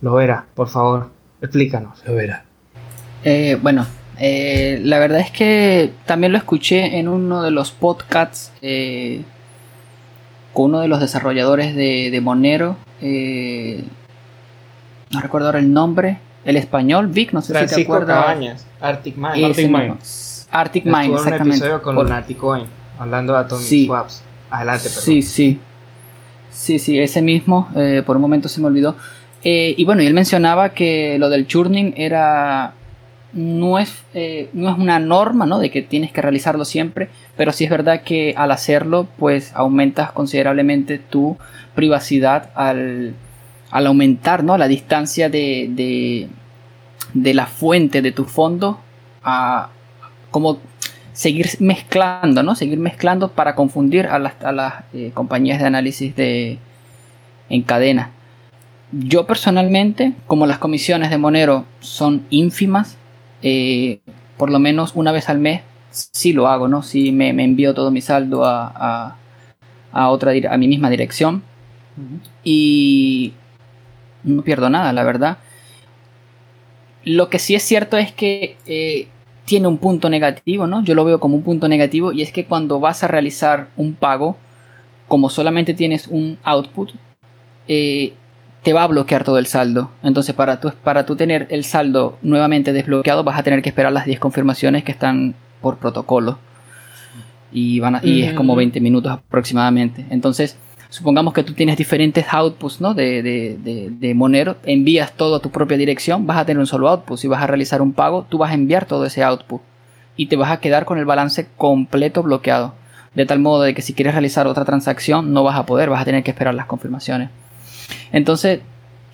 [0.00, 1.10] Lovera, por favor,
[1.40, 2.02] explícanos.
[2.06, 2.44] Lo verá.
[3.24, 3.84] Eh, bueno,
[4.18, 9.22] eh, la verdad es que también lo escuché en uno de los podcasts eh,
[10.52, 12.76] con uno de los desarrolladores de, de Monero.
[13.02, 13.84] eh,
[15.10, 16.18] no recuerdo ahora el nombre.
[16.44, 18.22] El español, Vic, no sé si te acuerdas.
[18.24, 19.44] Cabañas, Arctic Mind.
[19.44, 19.68] Arctic.
[19.70, 19.96] Mind.
[20.50, 21.56] Arctic Estuvo Mind, en un exactamente.
[21.56, 22.64] episodio con Por- Lunaticoin,
[22.98, 23.86] hablando de Atomic Sí.
[23.86, 24.22] Swaps.
[24.50, 25.02] Adelante, perdón.
[25.04, 25.60] Sí, sí.
[26.50, 27.68] Sí, sí, ese mismo.
[27.76, 28.96] eh, por un momento se me olvidó.
[29.42, 32.74] Eh, y bueno, y él mencionaba que lo del churning era.
[33.32, 35.58] No es, eh, no es una norma, ¿no?
[35.58, 37.08] De que tienes que realizarlo siempre.
[37.36, 41.36] Pero sí es verdad que al hacerlo, pues aumentas considerablemente tu
[41.74, 43.14] privacidad al,
[43.70, 44.56] al aumentar, ¿no?
[44.56, 46.28] La distancia de, de,
[47.14, 48.80] de la fuente de tu fondo
[49.22, 49.70] a.
[51.12, 52.54] Seguir mezclando, ¿no?
[52.54, 56.58] Seguir mezclando para confundir a las, a las eh, compañías de análisis de
[57.48, 58.10] en cadena.
[58.92, 62.98] Yo personalmente, como las comisiones de Monero son ínfimas,
[63.46, 64.00] eh,
[64.36, 66.82] por lo menos una vez al mes sí lo hago, ¿no?
[66.82, 69.20] Sí me, me envío todo mi saldo a, a,
[69.92, 71.42] a otra a mi misma dirección
[72.42, 73.34] y
[74.22, 75.38] no pierdo nada, la verdad.
[77.04, 79.08] lo que sí es cierto es que eh,
[79.44, 80.82] tiene un punto negativo, ¿no?
[80.84, 83.94] Yo lo veo como un punto negativo y es que cuando vas a realizar un
[83.94, 84.36] pago,
[85.08, 86.92] como solamente tienes un output,
[87.68, 88.14] eh,
[88.66, 89.92] te va a bloquear todo el saldo.
[90.02, 93.92] Entonces, para tú, para tú tener el saldo nuevamente desbloqueado, vas a tener que esperar
[93.92, 96.40] las 10 confirmaciones que están por protocolo.
[97.52, 100.04] Y, van y es como 20 minutos aproximadamente.
[100.10, 100.58] Entonces,
[100.88, 102.92] supongamos que tú tienes diferentes outputs ¿no?
[102.92, 106.88] de, de, de, Monero, envías todo a tu propia dirección, vas a tener un solo
[106.88, 107.20] output.
[107.20, 109.60] Si vas a realizar un pago, tú vas a enviar todo ese output.
[110.16, 112.74] Y te vas a quedar con el balance completo bloqueado.
[113.14, 116.02] De tal modo de que si quieres realizar otra transacción, no vas a poder, vas
[116.02, 117.30] a tener que esperar las confirmaciones.
[118.12, 118.60] Entonces,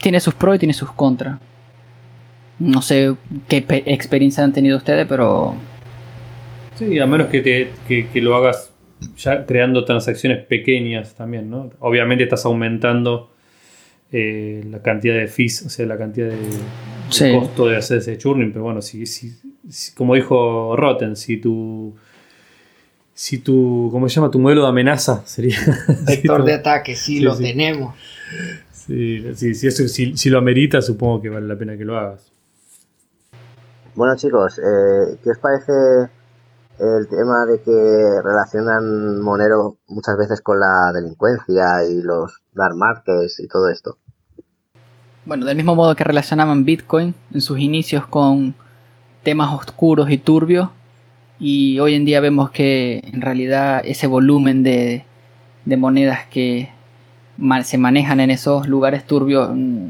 [0.01, 1.39] tiene sus pros y tiene sus contras.
[2.59, 3.15] No sé
[3.49, 5.55] qué experiencia han tenido ustedes, pero...
[6.77, 8.73] Sí, a menos que, te, que, lo hagas
[9.17, 11.71] ya creando transacciones pequeñas también, ¿no?
[11.81, 13.31] Obviamente estás aumentando
[14.11, 18.53] eh, la cantidad de fees, o sea, la cantidad de, costo de hacer ese churning,
[18.53, 19.33] pero bueno, si, si,
[19.95, 21.95] como dijo Rotten, si tu
[23.15, 24.31] si tu, ¿cómo se llama?
[24.31, 25.59] Tu modelo de amenaza sería...
[26.07, 27.95] Vector de ataque, sí, lo tenemos.
[28.71, 32.33] Sí, sí, si, si, lo amerita, supongo que vale la pena que lo hagas.
[33.95, 35.73] Bueno, chicos, eh, ¿qué os parece
[36.79, 43.39] el tema de que relacionan Monero muchas veces con la delincuencia y los dark markets
[43.41, 43.99] y todo esto?
[45.25, 48.55] Bueno, del mismo modo que relacionaban Bitcoin en sus inicios con
[49.23, 50.71] temas oscuros y turbios,
[51.39, 55.05] y hoy en día vemos que en realidad ese volumen de,
[55.65, 56.71] de monedas que
[57.65, 59.87] se manejan en esos lugares turbios mm,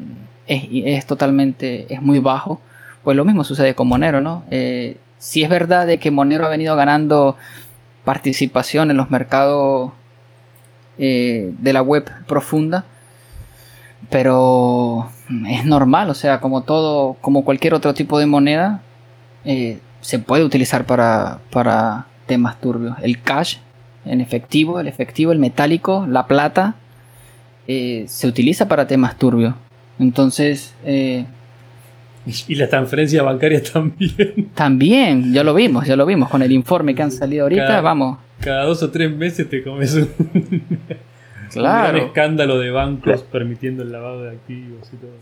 [0.47, 2.61] es, totalmente, es muy bajo,
[3.05, 4.45] pues lo mismo sucede con Monero, ¿no?
[4.51, 7.37] Eh, si es verdad de que Monero ha venido ganando
[8.05, 9.93] participación en los mercados
[10.99, 12.85] eh, de la web profunda,
[14.11, 15.09] pero
[15.49, 18.83] es normal, o sea, como todo, como cualquier otro tipo de moneda,
[19.45, 22.97] eh, se puede utilizar para, para temas turbios.
[23.03, 23.59] El cash
[24.05, 26.75] en efectivo, el efectivo, el metálico, la plata,
[27.67, 29.55] eh, se utiliza para temas turbios.
[29.99, 30.75] Entonces...
[30.85, 31.25] Eh,
[32.47, 34.51] y las transferencias bancarias también.
[34.55, 38.19] También, ya lo vimos, ya lo vimos con el informe que han salido ahorita, vamos.
[38.41, 40.09] Cada dos o tres meses te comes un,
[41.53, 41.99] claro.
[41.99, 45.13] escándalo de bancos permitiendo el lavado de activos y todo.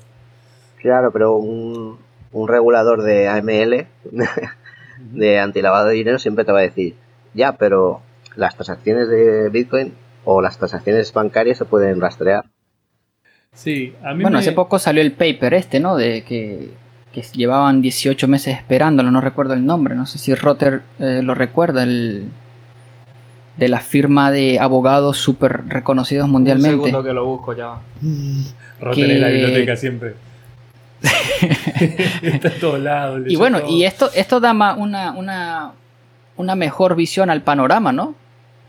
[0.80, 1.99] Claro, pero un,
[2.32, 3.86] un regulador de AML,
[5.12, 6.95] de antilavado de dinero, siempre te va a decir,
[7.34, 8.01] ya, pero
[8.36, 9.93] las transacciones de Bitcoin
[10.24, 12.44] o las transacciones bancarias se pueden rastrear.
[13.52, 15.96] Sí, a mí Bueno, hace poco salió el paper este, ¿no?
[15.96, 16.70] De que,
[17.32, 21.82] llevaban 18 meses esperándolo, no recuerdo el nombre, no sé si Rotter eh, lo recuerda,
[21.82, 22.28] el
[23.56, 26.76] de la firma de abogados súper reconocidos mundialmente.
[26.76, 27.74] Un segundo que lo busco ya.
[28.80, 30.14] Rotter en la biblioteca siempre.
[32.22, 33.22] Está en todos lados.
[33.26, 35.72] Y bueno, y esto, esto da una, una,
[36.36, 38.14] una mejor visión al panorama, ¿no?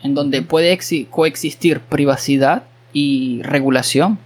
[0.03, 0.77] En donde puede
[1.09, 4.19] coexistir privacidad y regulación.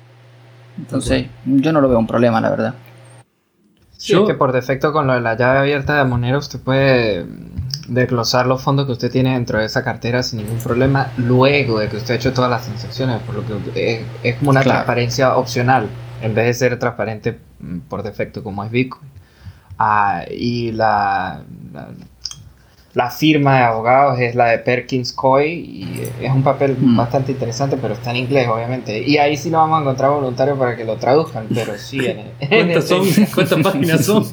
[0.77, 2.75] Entonces, yo no lo veo un problema, la verdad.
[3.97, 7.25] Sí, es que por defecto con lo de la llave abierta de Monero usted puede
[7.87, 11.87] desglosar los fondos que usted tiene dentro de esa cartera sin ningún problema luego de
[11.87, 15.87] que usted ha hecho todas las transacciones, por lo que es, como una transparencia opcional
[16.21, 19.09] en vez de ser transparente mm, por defecto como es Bitcoin.
[19.77, 21.41] Ah, y la
[21.73, 21.87] la
[23.09, 26.95] firma de abogados es la de Perkins Coy y es un papel mm.
[26.95, 29.01] bastante interesante, pero está en inglés, obviamente.
[29.01, 32.31] Y ahí sí lo vamos a encontrar voluntario para que lo traduzcan, pero sí en,
[32.47, 33.05] ¿Cuántas, son?
[33.33, 34.23] ¿Cuántas páginas son?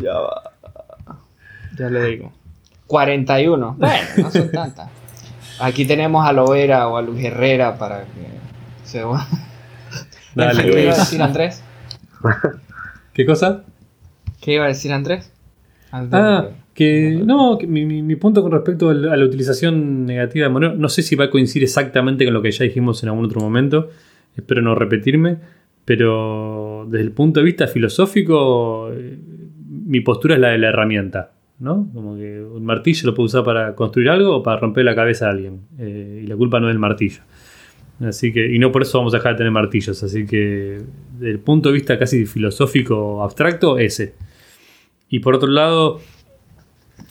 [0.00, 0.52] ya va.
[1.78, 2.32] Ya le digo.
[2.86, 3.76] 41.
[3.78, 4.88] Bueno, no son tantas.
[5.60, 8.26] Aquí tenemos a Lovera o a Luis Herrera para que
[8.84, 9.02] se...
[10.34, 11.62] Dale, ¿Qué iba a decir Andrés?
[13.12, 13.62] ¿Qué cosa?
[14.40, 15.32] ¿Qué iba a decir Andrés?
[15.92, 21.02] Ah, que no, mi, punto con respecto a la, utilización negativa de Monero, no sé
[21.02, 23.88] si va a coincidir exactamente con lo que ya dijimos en algún otro momento,
[24.36, 25.38] espero no repetirme,
[25.84, 29.18] pero desde el punto de vista filosófico, eh,
[29.86, 31.90] mi postura es la de la herramienta, ¿no?
[31.92, 35.26] Como que un martillo lo puedo usar para construir algo o para romper la cabeza
[35.26, 37.22] a alguien, eh, y la culpa no es del martillo.
[38.00, 40.80] Así que, y no por eso vamos a dejar de tener martillos, así que
[41.18, 44.14] desde el punto de vista casi filosófico abstracto, ese.
[45.08, 46.00] Y por otro lado,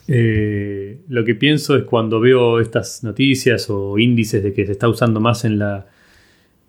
[0.08, 4.88] eh, lo que pienso es cuando veo estas noticias o índices de que se está
[4.88, 5.88] usando más en la,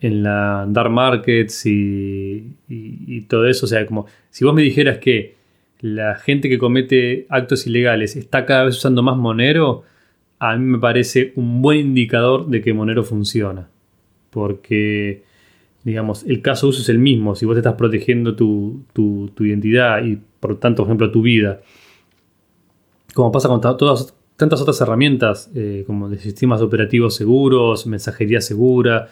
[0.01, 4.99] en la dark markets y, y, todo eso, o sea, como si vos me dijeras
[4.99, 5.37] que
[5.81, 9.85] la gente que comete actos ilegales está cada vez usando más Monero,
[10.39, 13.69] a mí me parece un buen indicador de que Monero funciona.
[14.31, 15.23] Porque
[15.85, 17.35] digamos, el caso uso es el mismo.
[17.35, 18.85] Si vos estás protegiendo tu,
[19.41, 21.61] identidad y por tanto, por ejemplo, tu vida,
[23.15, 29.09] como pasa con todas tantas otras herramientas eh, como sistemas operativos seguros, mensajería segura,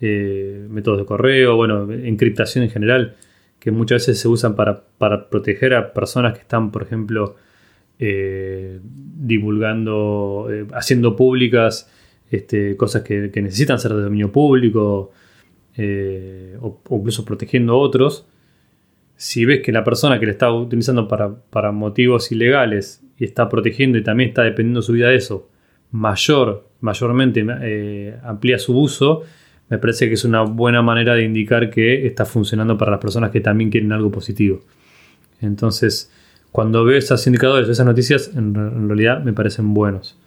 [0.00, 3.16] eh, métodos de correo, bueno, encriptación en general,
[3.58, 7.36] que muchas veces se usan para, proteger a personas que están, por ejemplo,
[7.98, 11.90] eh, divulgando, haciendo públicas
[12.30, 15.12] este, cosas que, necesitan ser de dominio público
[15.76, 18.24] o, incluso protegiendo a otros.
[19.20, 23.50] Si ves que la persona que le está utilizando para, para motivos ilegales y está
[23.50, 25.50] protegiendo y también está dependiendo su vida de eso,
[25.90, 29.24] mayor, mayormente eh, amplía su uso,
[29.68, 33.30] me parece que es una buena manera de indicar que está funcionando para las personas
[33.30, 34.62] que también quieren algo positivo.
[35.42, 36.10] Entonces,
[36.50, 40.18] cuando veo esos indicadores, esas noticias, en, realidad me parecen buenos.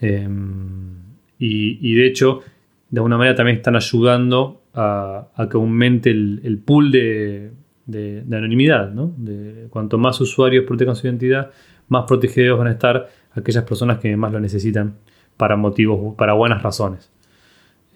[0.00, 0.94] Em,
[1.38, 2.40] y, de hecho,
[2.88, 7.50] de alguna manera también están ayudando a, que aumente el, pool de,
[7.86, 8.88] anonimidad.
[8.88, 11.50] De, cuanto más usuarios protejan su identidad,
[11.88, 14.96] más protegidos van a estar aquellas personas que más lo necesitan
[15.36, 17.10] para motivos, para buenas razones.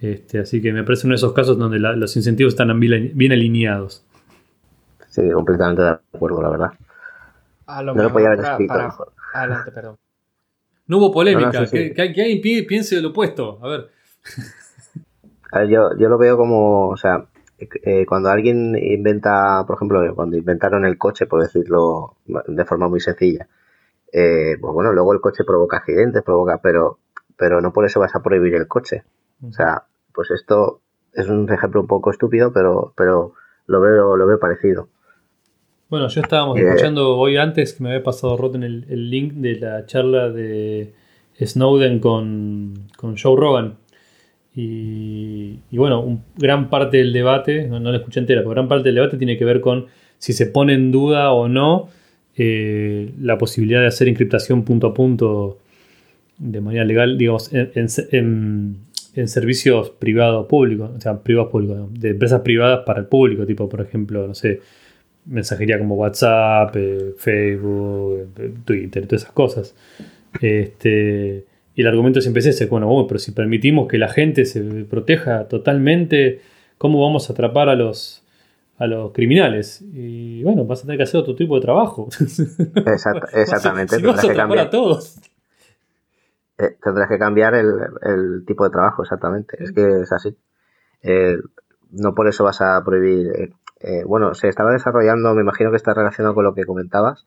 [0.00, 4.04] Este, así que me parece uno de esos casos donde los incentivos están bien, alineados.
[5.08, 6.72] Sí, completamente de acuerdo, la verdad.
[7.66, 8.74] no lo podía haber escrito
[9.34, 9.96] Adelante, perdón.
[10.86, 11.66] No hubo polémica.
[11.66, 13.58] que, alguien piense lo opuesto.
[13.62, 13.88] A ver.
[15.68, 17.26] yo, yo lo veo como, o sea,
[17.58, 23.00] eh, cuando alguien inventa, por ejemplo, cuando inventaron el coche, por decirlo de forma muy
[23.00, 23.48] sencilla,
[24.12, 26.98] eh, pues bueno, luego el coche provoca accidentes, provoca, pero,
[27.36, 29.04] pero no por eso vas a prohibir el coche.
[29.46, 30.80] O sea, pues esto
[31.12, 33.34] es un ejemplo un poco estúpido, pero, pero
[33.66, 34.88] lo veo, lo veo parecido.
[35.90, 39.32] Bueno, yo estábamos eh, escuchando hoy antes que me había pasado Rotten el, el link
[39.34, 40.94] de la charla de
[41.40, 43.78] Snowden con, con Joe Rogan.
[44.60, 48.96] Y, bueno, gran parte del debate, no, no la escuché entera, pero gran parte del
[48.96, 49.86] debate tiene que ver con
[50.18, 51.90] si se pone en duda o no
[52.36, 55.58] eh, la posibilidad de hacer encriptación punto a punto
[56.38, 57.88] de manera legal, digamos, en,
[59.28, 63.80] servicios privados públicos, o sea, privados públicos, de empresas privadas para el público, tipo, por
[63.80, 64.60] ejemplo, no sé,
[65.26, 69.76] mensajería como WhatsApp, eh, Facebook, eh, Twitter, todas esas cosas.
[70.40, 71.44] Este,
[71.78, 74.60] y el argumento siempre es ese, bueno, oh, pero si permitimos que la gente se
[74.90, 76.40] proteja totalmente,
[76.76, 78.24] ¿cómo vamos a atrapar a los,
[78.78, 79.80] a los criminales.
[79.92, 82.08] Y bueno, vas a tener que hacer otro tipo de trabajo.
[83.32, 83.94] exactamente.
[83.94, 84.66] tendrás que cambiar.
[84.66, 85.20] A todos.
[86.58, 89.62] Eh, tendrás que cambiar el, tipo de trabajo, exactamente.
[89.62, 90.36] Es que es así.
[91.04, 91.36] Eh,
[91.92, 93.54] no por eso vas a prohibir.
[93.78, 97.24] Eh, bueno, se estaba desarrollando, me imagino que está relacionado con lo que comentabas,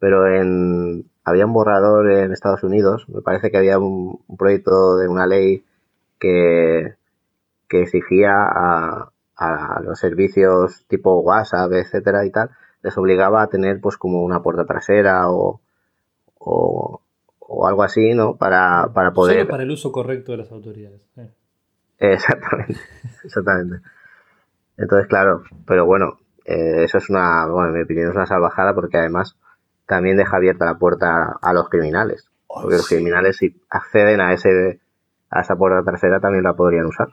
[0.00, 4.96] pero en, había un borrador en Estados Unidos, me parece que había un, un proyecto
[4.96, 5.64] de una ley
[6.18, 6.94] que,
[7.68, 12.50] que exigía a, a los servicios tipo WhatsApp, etcétera y tal,
[12.82, 15.60] les obligaba a tener pues como una puerta trasera o,
[16.38, 17.00] o,
[17.66, 18.36] algo así, ¿no?
[18.36, 19.38] Para, para poder...
[19.38, 21.00] Solo para el uso correcto de las autoridades.
[21.16, 21.30] Eh.
[21.98, 22.80] Exactamente,
[23.22, 23.80] exactamente.
[24.76, 28.74] Entonces, claro, pero bueno, eh, eso es una, bueno, en mi opinión es una salvajada
[28.74, 29.38] porque además
[29.86, 32.28] también deja abierta la puerta a los criminales.
[32.46, 34.80] Porque los criminales si acceden a ese
[35.30, 37.08] a esa puerta trasera también la podrían usar.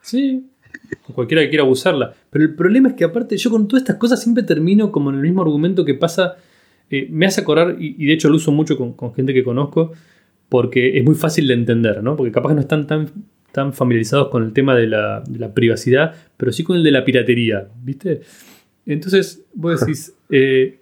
[0.00, 0.50] Sí,
[1.14, 2.14] cualquiera que quiera abusarla.
[2.30, 5.16] Pero el problema es que aparte yo con todas estas cosas siempre termino como en
[5.16, 6.36] el mismo argumento que pasa,
[6.90, 9.92] eh, me hace acordar, y, de hecho lo uso mucho con, gente que conozco,
[10.48, 12.16] porque es muy fácil de entender, ¿no?
[12.16, 13.08] Porque capaz que no están tan,
[13.52, 15.22] tan familiarizados con el tema de la,
[15.54, 18.22] privacidad, pero sí con el de la piratería, ¿viste?
[18.84, 20.80] Entonces, vos decís, eh,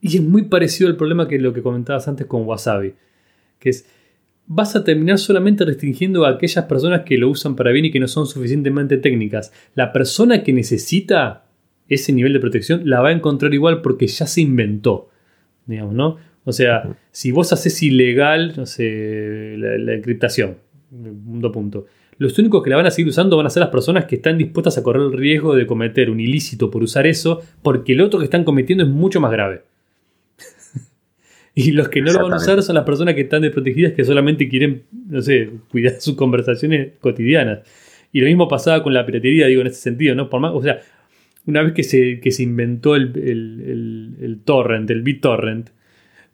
[0.00, 2.94] y es muy parecido al problema que lo que comentabas antes con Wasabi,
[3.58, 3.86] que es,
[4.46, 8.00] vas a terminar solamente restringiendo a aquellas personas que lo usan para bien y que
[8.00, 9.52] no son suficientemente técnicas.
[9.74, 11.44] La persona que necesita
[11.88, 15.10] ese nivel de protección la va a encontrar igual porque ya se inventó.
[15.66, 16.16] Digamos, ¿no?
[16.44, 20.56] O sea, si vos haces ilegal, no sé, la, encriptación,
[20.90, 24.06] punto punto, los únicos que la van a seguir usando van a ser las personas
[24.06, 27.92] que están dispuestas a correr el riesgo de cometer un ilícito por usar eso, porque
[27.92, 29.62] el otro que están cometiendo es mucho más grave.
[31.58, 34.04] Y los que no lo van a usar son las personas que están desprotegidas que
[34.04, 37.62] solamente quieren, no sé, cuidar sus conversaciones cotidianas.
[38.12, 40.30] Y lo mismo pasaba con la piratería, digo, en ese sentido, ¿no?
[40.30, 40.80] Por más, o sea,
[41.46, 43.10] una vez que se, se inventó el,
[44.20, 45.70] el, torrent, el BitTorrent,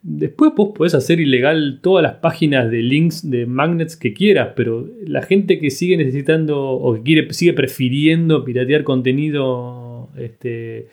[0.03, 4.87] después vos podés hacer ilegal todas las páginas de links de magnets que quieras, pero
[5.07, 10.85] la gente que sigue necesitando o que quiere, sigue prefiriendo piratear contenido este,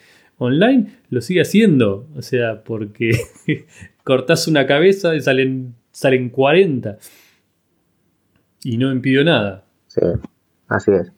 [0.45, 2.07] online, lo sigue haciendo.
[2.17, 3.13] O sea, porque
[4.05, 6.99] cortás una cabeza y salen, salen 40.
[8.65, 9.65] Y no impidió nada.
[9.89, 10.01] Sí,
[10.69, 11.13] así es.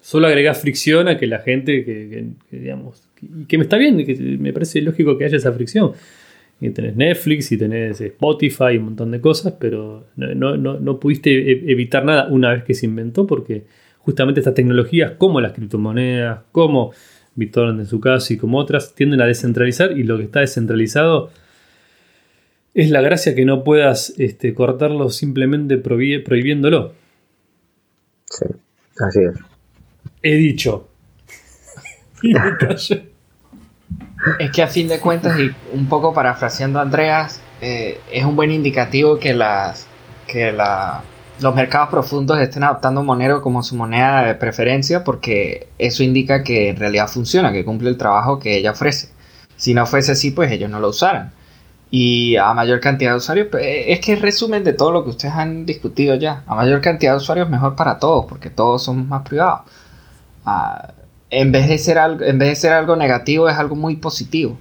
[0.00, 3.08] solo agregás fricción a que la gente que, digamos,
[3.46, 5.92] que, me está bien, que me parece lógico que haya esa fricción.
[6.60, 11.00] Y tenés Netflix y tenés Spotify y un montón de cosas, pero no, no, no
[11.00, 13.64] pudiste e, evitar nada una vez que se inventó porque
[13.98, 16.92] justamente estas tecnologías como las criptomonedas, como
[17.34, 21.30] BitTorrent en su caso y como otras, tienden a descentralizar y lo que está descentralizado
[22.74, 26.94] es la gracia que no puedas este, cortarlo simplemente prohibiéndolo.
[28.24, 28.46] Sí,
[28.98, 29.38] así es.
[30.22, 30.88] He dicho.
[34.38, 38.36] es que a fin de cuentas, y un poco parafraseando a Andreas, eh, es un
[38.36, 39.86] buen indicativo que las
[40.26, 41.02] que la,
[41.42, 46.70] los mercados profundos estén adoptando Monero como su moneda de preferencia porque eso indica que
[46.70, 49.08] en realidad funciona, que cumple el trabajo que ella ofrece.
[49.56, 51.32] Si no fuese así, pues ellos no lo usaran.
[51.90, 55.10] Y a mayor cantidad de usuarios, pues, es que es resumen de todo lo que
[55.10, 56.42] ustedes han discutido ya.
[56.46, 59.60] A mayor cantidad de usuarios mejor para todos, porque todos somos más privados.
[60.44, 60.94] Ah,
[61.30, 64.58] en, vez de ser algo, en vez de ser algo negativo, es algo muy positivo.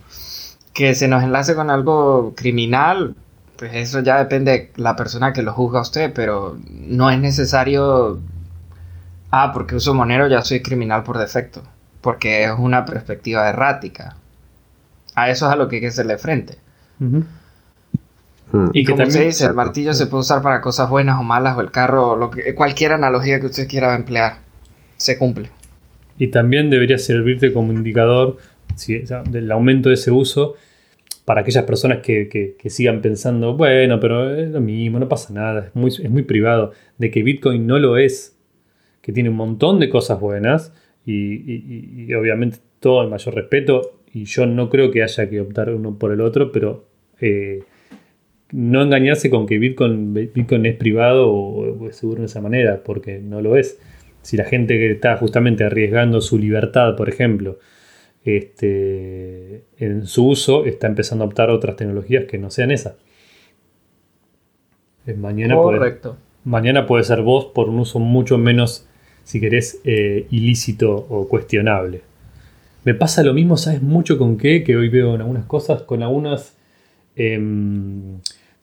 [0.73, 3.15] Que se nos enlace con algo criminal,
[3.61, 7.19] pues eso ya depende de la persona que lo juzga a usted, pero no es
[7.19, 8.19] necesario,
[9.29, 11.61] ah, porque uso Monero ya soy criminal por defecto,
[12.01, 14.15] porque es una perspectiva errática.
[15.13, 16.57] A eso es a lo que hay que hacerle frente.
[16.97, 17.21] Hmm.
[18.73, 21.61] Y como se dice, el martillo se puede usar para cosas buenas o malas, o
[21.61, 24.37] el carro, lo que, cualquier analogía que usted quiera emplear,
[24.97, 25.51] se cumple.
[26.17, 28.37] Y también debería servirte como indicador
[29.29, 30.55] del aumento de ese uso
[31.31, 35.75] para aquellas personas que, sigan pensando, bueno, pero es lo mismo, no pasa nada, es
[35.77, 38.37] muy, es muy privado, de que Bitcoin no lo es,
[39.01, 40.73] que tiene un montón de cosas buenas
[41.05, 45.97] y, obviamente todo el mayor respeto y yo no creo que haya que optar uno
[45.97, 46.83] por el otro, pero
[47.21, 47.61] eh,
[48.51, 53.19] no engañarse con que Bitcoin, Bitcoin es privado o, es seguro de esa manera, porque
[53.19, 53.79] no lo es.
[54.21, 57.57] Si la gente que está justamente arriesgando su libertad, por ejemplo,
[58.25, 59.30] este,
[59.77, 62.95] en su uso está empezando a optar otras tecnologías que no sean esas.
[65.17, 66.11] Mañana Correcto.
[66.11, 68.87] Puede, mañana puede ser vos por un uso mucho menos,
[69.23, 72.01] si querés, eh, ilícito o cuestionable.
[72.83, 74.63] Me pasa lo mismo, ¿sabes mucho con qué?
[74.63, 76.57] Que hoy veo en algunas cosas, con algunas
[77.15, 78.19] em,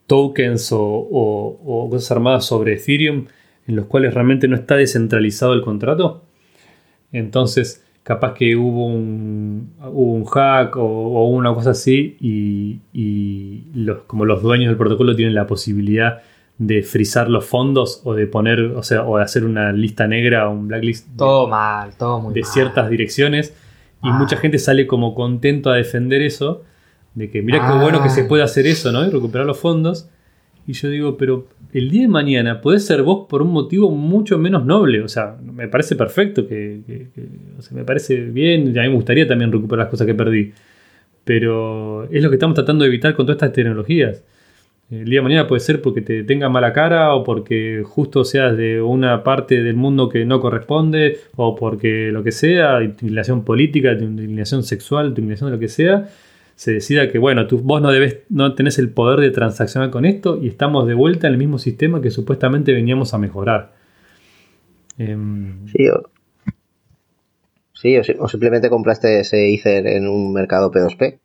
[0.07, 3.27] tokens o, o, cosas armadas sobre Ethereum
[3.69, 6.25] en los cuales realmente no está descentralizado el contrato.
[7.13, 14.43] Entonces, capaz que hubo un, un hack o, una cosa así y, los, como los
[14.43, 16.23] dueños del protocolo tienen la posibilidad
[16.59, 20.49] de frizar los fondos o de poner, o sea, o de hacer una lista negra
[20.49, 21.07] o un blacklist.
[21.17, 23.55] Todo mal, todo muy De ciertas direcciones
[24.03, 26.63] y mucha gente sale como contento a defender eso,
[27.15, 29.05] de que mira qué bueno que se puede hacer eso, ¿no?
[29.05, 30.09] Y recuperar los fondos.
[30.69, 34.37] Y yo digo, pero el día de mañana podés ser vos por un motivo mucho
[34.37, 35.01] menos noble.
[35.01, 36.83] O sea, me parece perfecto, que,
[37.71, 38.77] me parece bien.
[38.77, 40.53] Y a mí me gustaría también recuperar las cosas que perdí.
[41.25, 44.23] Pero es lo que estamos tratando de evitar con todas estas tecnologías.
[44.91, 48.55] El día de mañana puede ser porque te tenga mala cara o porque justo seas
[48.55, 53.93] de una parte del mundo que no corresponde o porque lo que sea, inclinación política,
[53.93, 56.09] inclinación sexual, inclinación de lo que sea
[56.59, 60.05] se decida que, bueno, tú, vos no, debes, no tenés el poder de transaccionar con
[60.05, 63.75] esto y estamos de vuelta en el mismo sistema que supuestamente veníamos a mejorar.
[64.99, 66.11] Em, sí, o,
[67.75, 71.21] sí o, simplemente compraste ese Ether en un mercado P2P.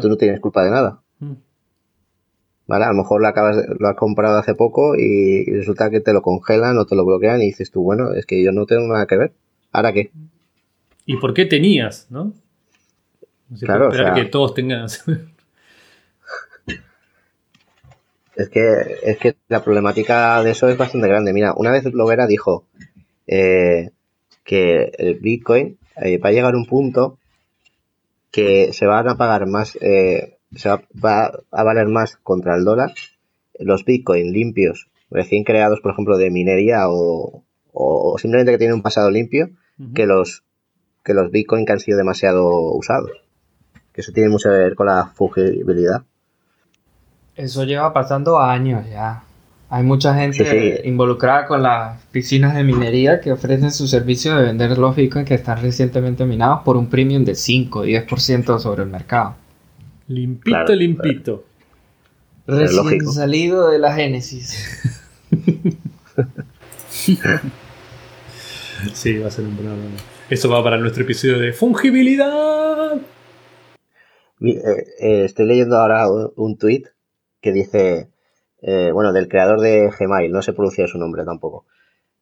[0.00, 1.02] Tú no tienes culpa de nada.
[1.18, 1.34] Mm.
[2.66, 2.84] ¿Vale?
[2.86, 6.22] A lo mejor lo, acabas lo has comprado hace poco y, resulta que te lo
[6.22, 9.06] congelan o te lo bloquean y dices tú, bueno, es que yo no tengo nada
[9.06, 9.32] que ver.
[9.70, 10.12] ¿Ahora qué?
[11.04, 12.32] ¿Y por qué tenías, no?
[13.60, 14.86] Claro, esperar que todos tengan.
[18.36, 21.32] es que, es que la problemática de eso es bastante grande.
[21.32, 22.66] Mira, una vez Lovera dijo
[23.26, 23.90] eh,
[24.44, 27.18] que el Bitcoin eh, va a llegar a un punto
[28.30, 30.82] que se van a pagar más, eh, se va,
[31.50, 32.92] a valer más contra el dólar
[33.60, 37.44] los Bitcoin limpios, recién creados, por ejemplo, de minería o,
[38.18, 39.50] simplemente que tienen un pasado limpio,
[39.94, 40.42] que los
[41.04, 43.23] que los Bitcoin que han sido demasiado usados
[43.94, 46.02] que eso tiene mucho que ver con la fungibilidad.
[47.36, 49.22] Eso lleva pasando años ya.
[49.70, 54.76] Hay mucha gente involucrada con las piscinas de minería que ofrecen su servicio de vender
[54.78, 58.88] los bitcoins que están recientemente minados por un premium de 5 o 10% sobre el
[58.90, 59.36] mercado.
[60.08, 61.44] Limpito, limpito.
[62.46, 65.02] Recién salido de la Génesis.
[68.92, 69.76] sí, va a ser un problema.
[70.28, 73.00] Eso va para nuestro episodio de fungibilidad.
[74.40, 76.84] Eh, eh, estoy leyendo ahora un, tweet
[77.40, 78.08] que dice,
[78.62, 81.66] eh, bueno, del creador de Gmail, no se pronuncia su nombre tampoco,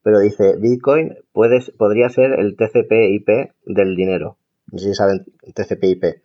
[0.02, 4.36] pero dice Bitcoin puede, podría ser el TCP/IP del dinero.
[4.70, 5.24] No sé si saben
[5.54, 6.20] TCP/IP.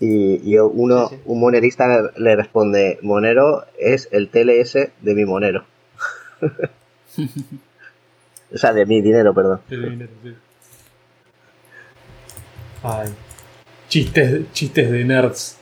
[0.00, 1.84] Y, uno, un monerista
[2.16, 5.64] le responde, Monero es el TLS de mi Monero.
[8.52, 9.60] o sea, de mi dinero, perdón.
[9.68, 10.34] De dinero, sí.
[12.82, 13.14] Ay.
[13.92, 15.58] Chistes, chistes de nerds.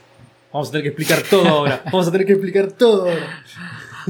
[0.52, 1.82] Vamos a tener que explicar todo ahora.
[1.86, 3.42] Vamos a tener que explicar todo ahora.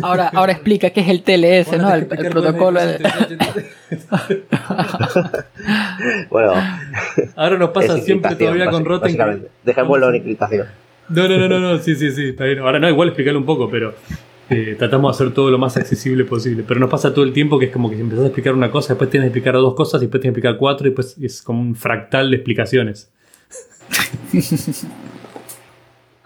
[0.02, 1.94] Ahora, ahora explica qué es el TLS, ¿no?
[1.94, 2.80] El, protocolo.
[6.30, 6.52] bueno.
[7.34, 9.48] Ahora nos pasa siempre todavía con Rotten.
[9.64, 10.66] Dejémoslo en encriptación.
[11.08, 12.36] No, no, no, no, sí, sí, sí.
[12.60, 13.94] Ahora no, igual explicarlo un poco, pero
[14.50, 16.62] eh, tratamos de hacer todo lo más accesible posible.
[16.68, 18.70] Pero nos pasa todo el tiempo que es como que si empezás a explicar una
[18.70, 21.16] cosa, después tienes que explicar dos cosas, y después tienes que explicar cuatro, y después
[21.22, 23.10] es como un fractal de explicaciones.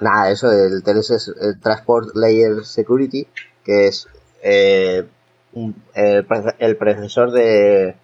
[0.00, 3.26] Nada, eso, el TLS es el Transport Layer Security,
[3.64, 4.08] que es
[4.42, 5.04] eh,
[5.94, 7.94] el, predecesor de,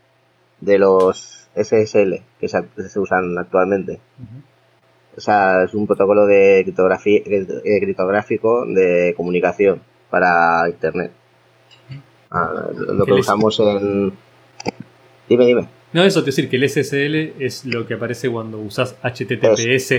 [0.61, 2.65] de los SSL que se,
[2.99, 4.01] usan actualmente.
[5.17, 11.13] O sea, es un protocolo de criptográfico de comunicación para Internet.
[12.31, 14.13] Ah, lo que usamos en...
[15.29, 15.80] Dime, dime.
[15.93, 19.91] No, eso es decir, que el SSL es lo que aparece cuando usas HTTPS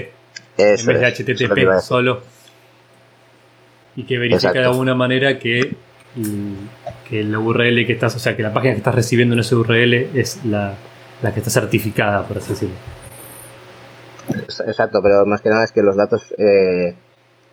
[0.57, 2.22] en vez de HTTP solo
[3.95, 5.76] y que verifica de alguna manera que,
[7.09, 9.55] que el URL que estás, o sea, que la página que estás recibiendo en ese
[9.55, 10.77] URL es la,
[11.22, 12.76] que está certificada, por así decirlo.
[14.65, 16.95] Exacto, pero más que nada es que los datos eh,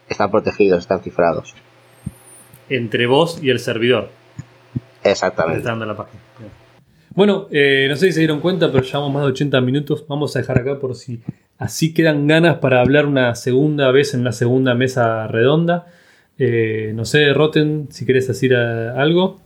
[0.08, 1.54] están protegidos, están cifrados.
[2.68, 4.10] Entre vos y el servidor.
[5.02, 5.64] Exactamente.
[5.64, 6.20] La página.
[7.14, 10.04] Bueno, eh, no sé si se dieron cuenta, pero llevamos más de 80 minutos.
[10.08, 11.20] Vamos a dejar acá por si
[11.58, 15.86] así quedan ganas para hablar una segunda vez en una segunda mesa redonda.
[16.38, 19.40] Eh, no sé, Roten, si quieres decir eh, algo.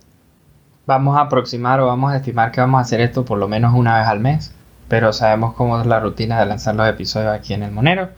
[0.86, 3.72] Vamos a aproximar o vamos a estimar que vamos a hacer esto por lo menos
[3.74, 4.52] una vez al mes,
[4.88, 8.10] pero sabemos cómo es la rutina de lanzar los episodios aquí en el Monero.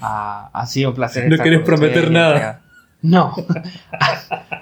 [0.00, 1.28] Ah, ha sido un placer.
[1.30, 2.62] No querés prometer nada.
[3.02, 3.34] No,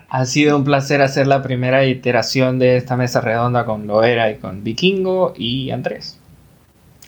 [0.08, 4.36] ha sido un placer hacer la primera iteración de esta mesa redonda con Loera y
[4.36, 6.18] con Vikingo y Andrés.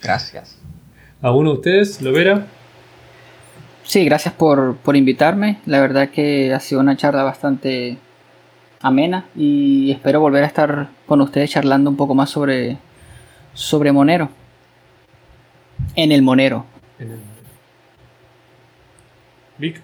[0.03, 0.57] Gracias.
[1.20, 2.47] ¿A uno de ustedes, Loera?
[3.82, 5.59] Sí, gracias por, invitarme.
[5.65, 7.98] La verdad que ha sido una charla bastante
[8.82, 12.78] amena y espero volver a estar con ustedes charlando un poco más sobre,
[13.55, 14.28] sobre Monero.
[15.94, 16.66] En el Monero.
[19.59, 19.82] Vic.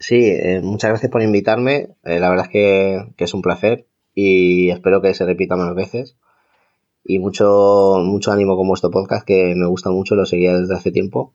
[0.00, 1.90] Sí, eh, muchas gracias por invitarme.
[2.04, 5.74] Eh, la verdad es que, que, es un placer y espero que se repita más
[5.76, 6.16] veces.
[7.04, 10.90] Y mucho, mucho ánimo con vuestro podcast que me gusta mucho, lo seguía desde hace
[10.90, 11.32] tiempo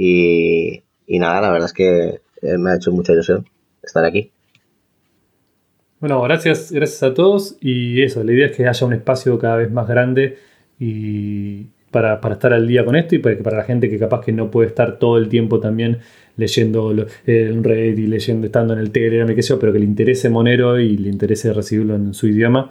[0.00, 3.44] y, nada, la verdad es que eh, me ha hecho mucha ilusión
[3.82, 4.30] estar aquí.
[5.98, 7.56] Bueno, gracias, gracias a todos.
[7.60, 10.38] Y eso, la idea es que haya un espacio cada vez más grande
[10.78, 14.32] y para, estar al día con esto y para, para, la gente que capaz que
[14.32, 15.98] no puede estar todo el tiempo también
[16.38, 16.94] leyendo
[17.26, 19.80] eh, un Reddit y leyendo, estando en el Telegram y qué sé yo, pero que
[19.80, 22.70] le interese Monero y le interese recibirlo en su idioma,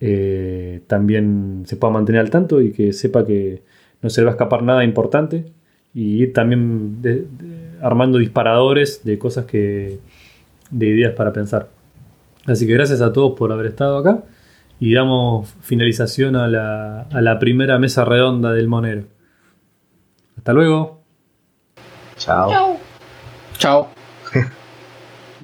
[0.00, 3.62] eh, también se pueda mantener al tanto y que sepa que
[4.00, 5.44] no se le va a escapar nada importante
[5.92, 6.98] y ir también
[7.82, 9.98] armando disparadores de cosas que.
[10.70, 11.68] de ideas para pensar.
[12.46, 14.24] Así que gracias a todos por haber estado acá
[14.80, 19.04] y damos finalización a la, a la primera mesa redonda del Monero.
[20.36, 21.02] Hasta luego.
[22.16, 22.50] Chao.
[22.50, 22.81] Chao.
[23.62, 24.01] Ciao.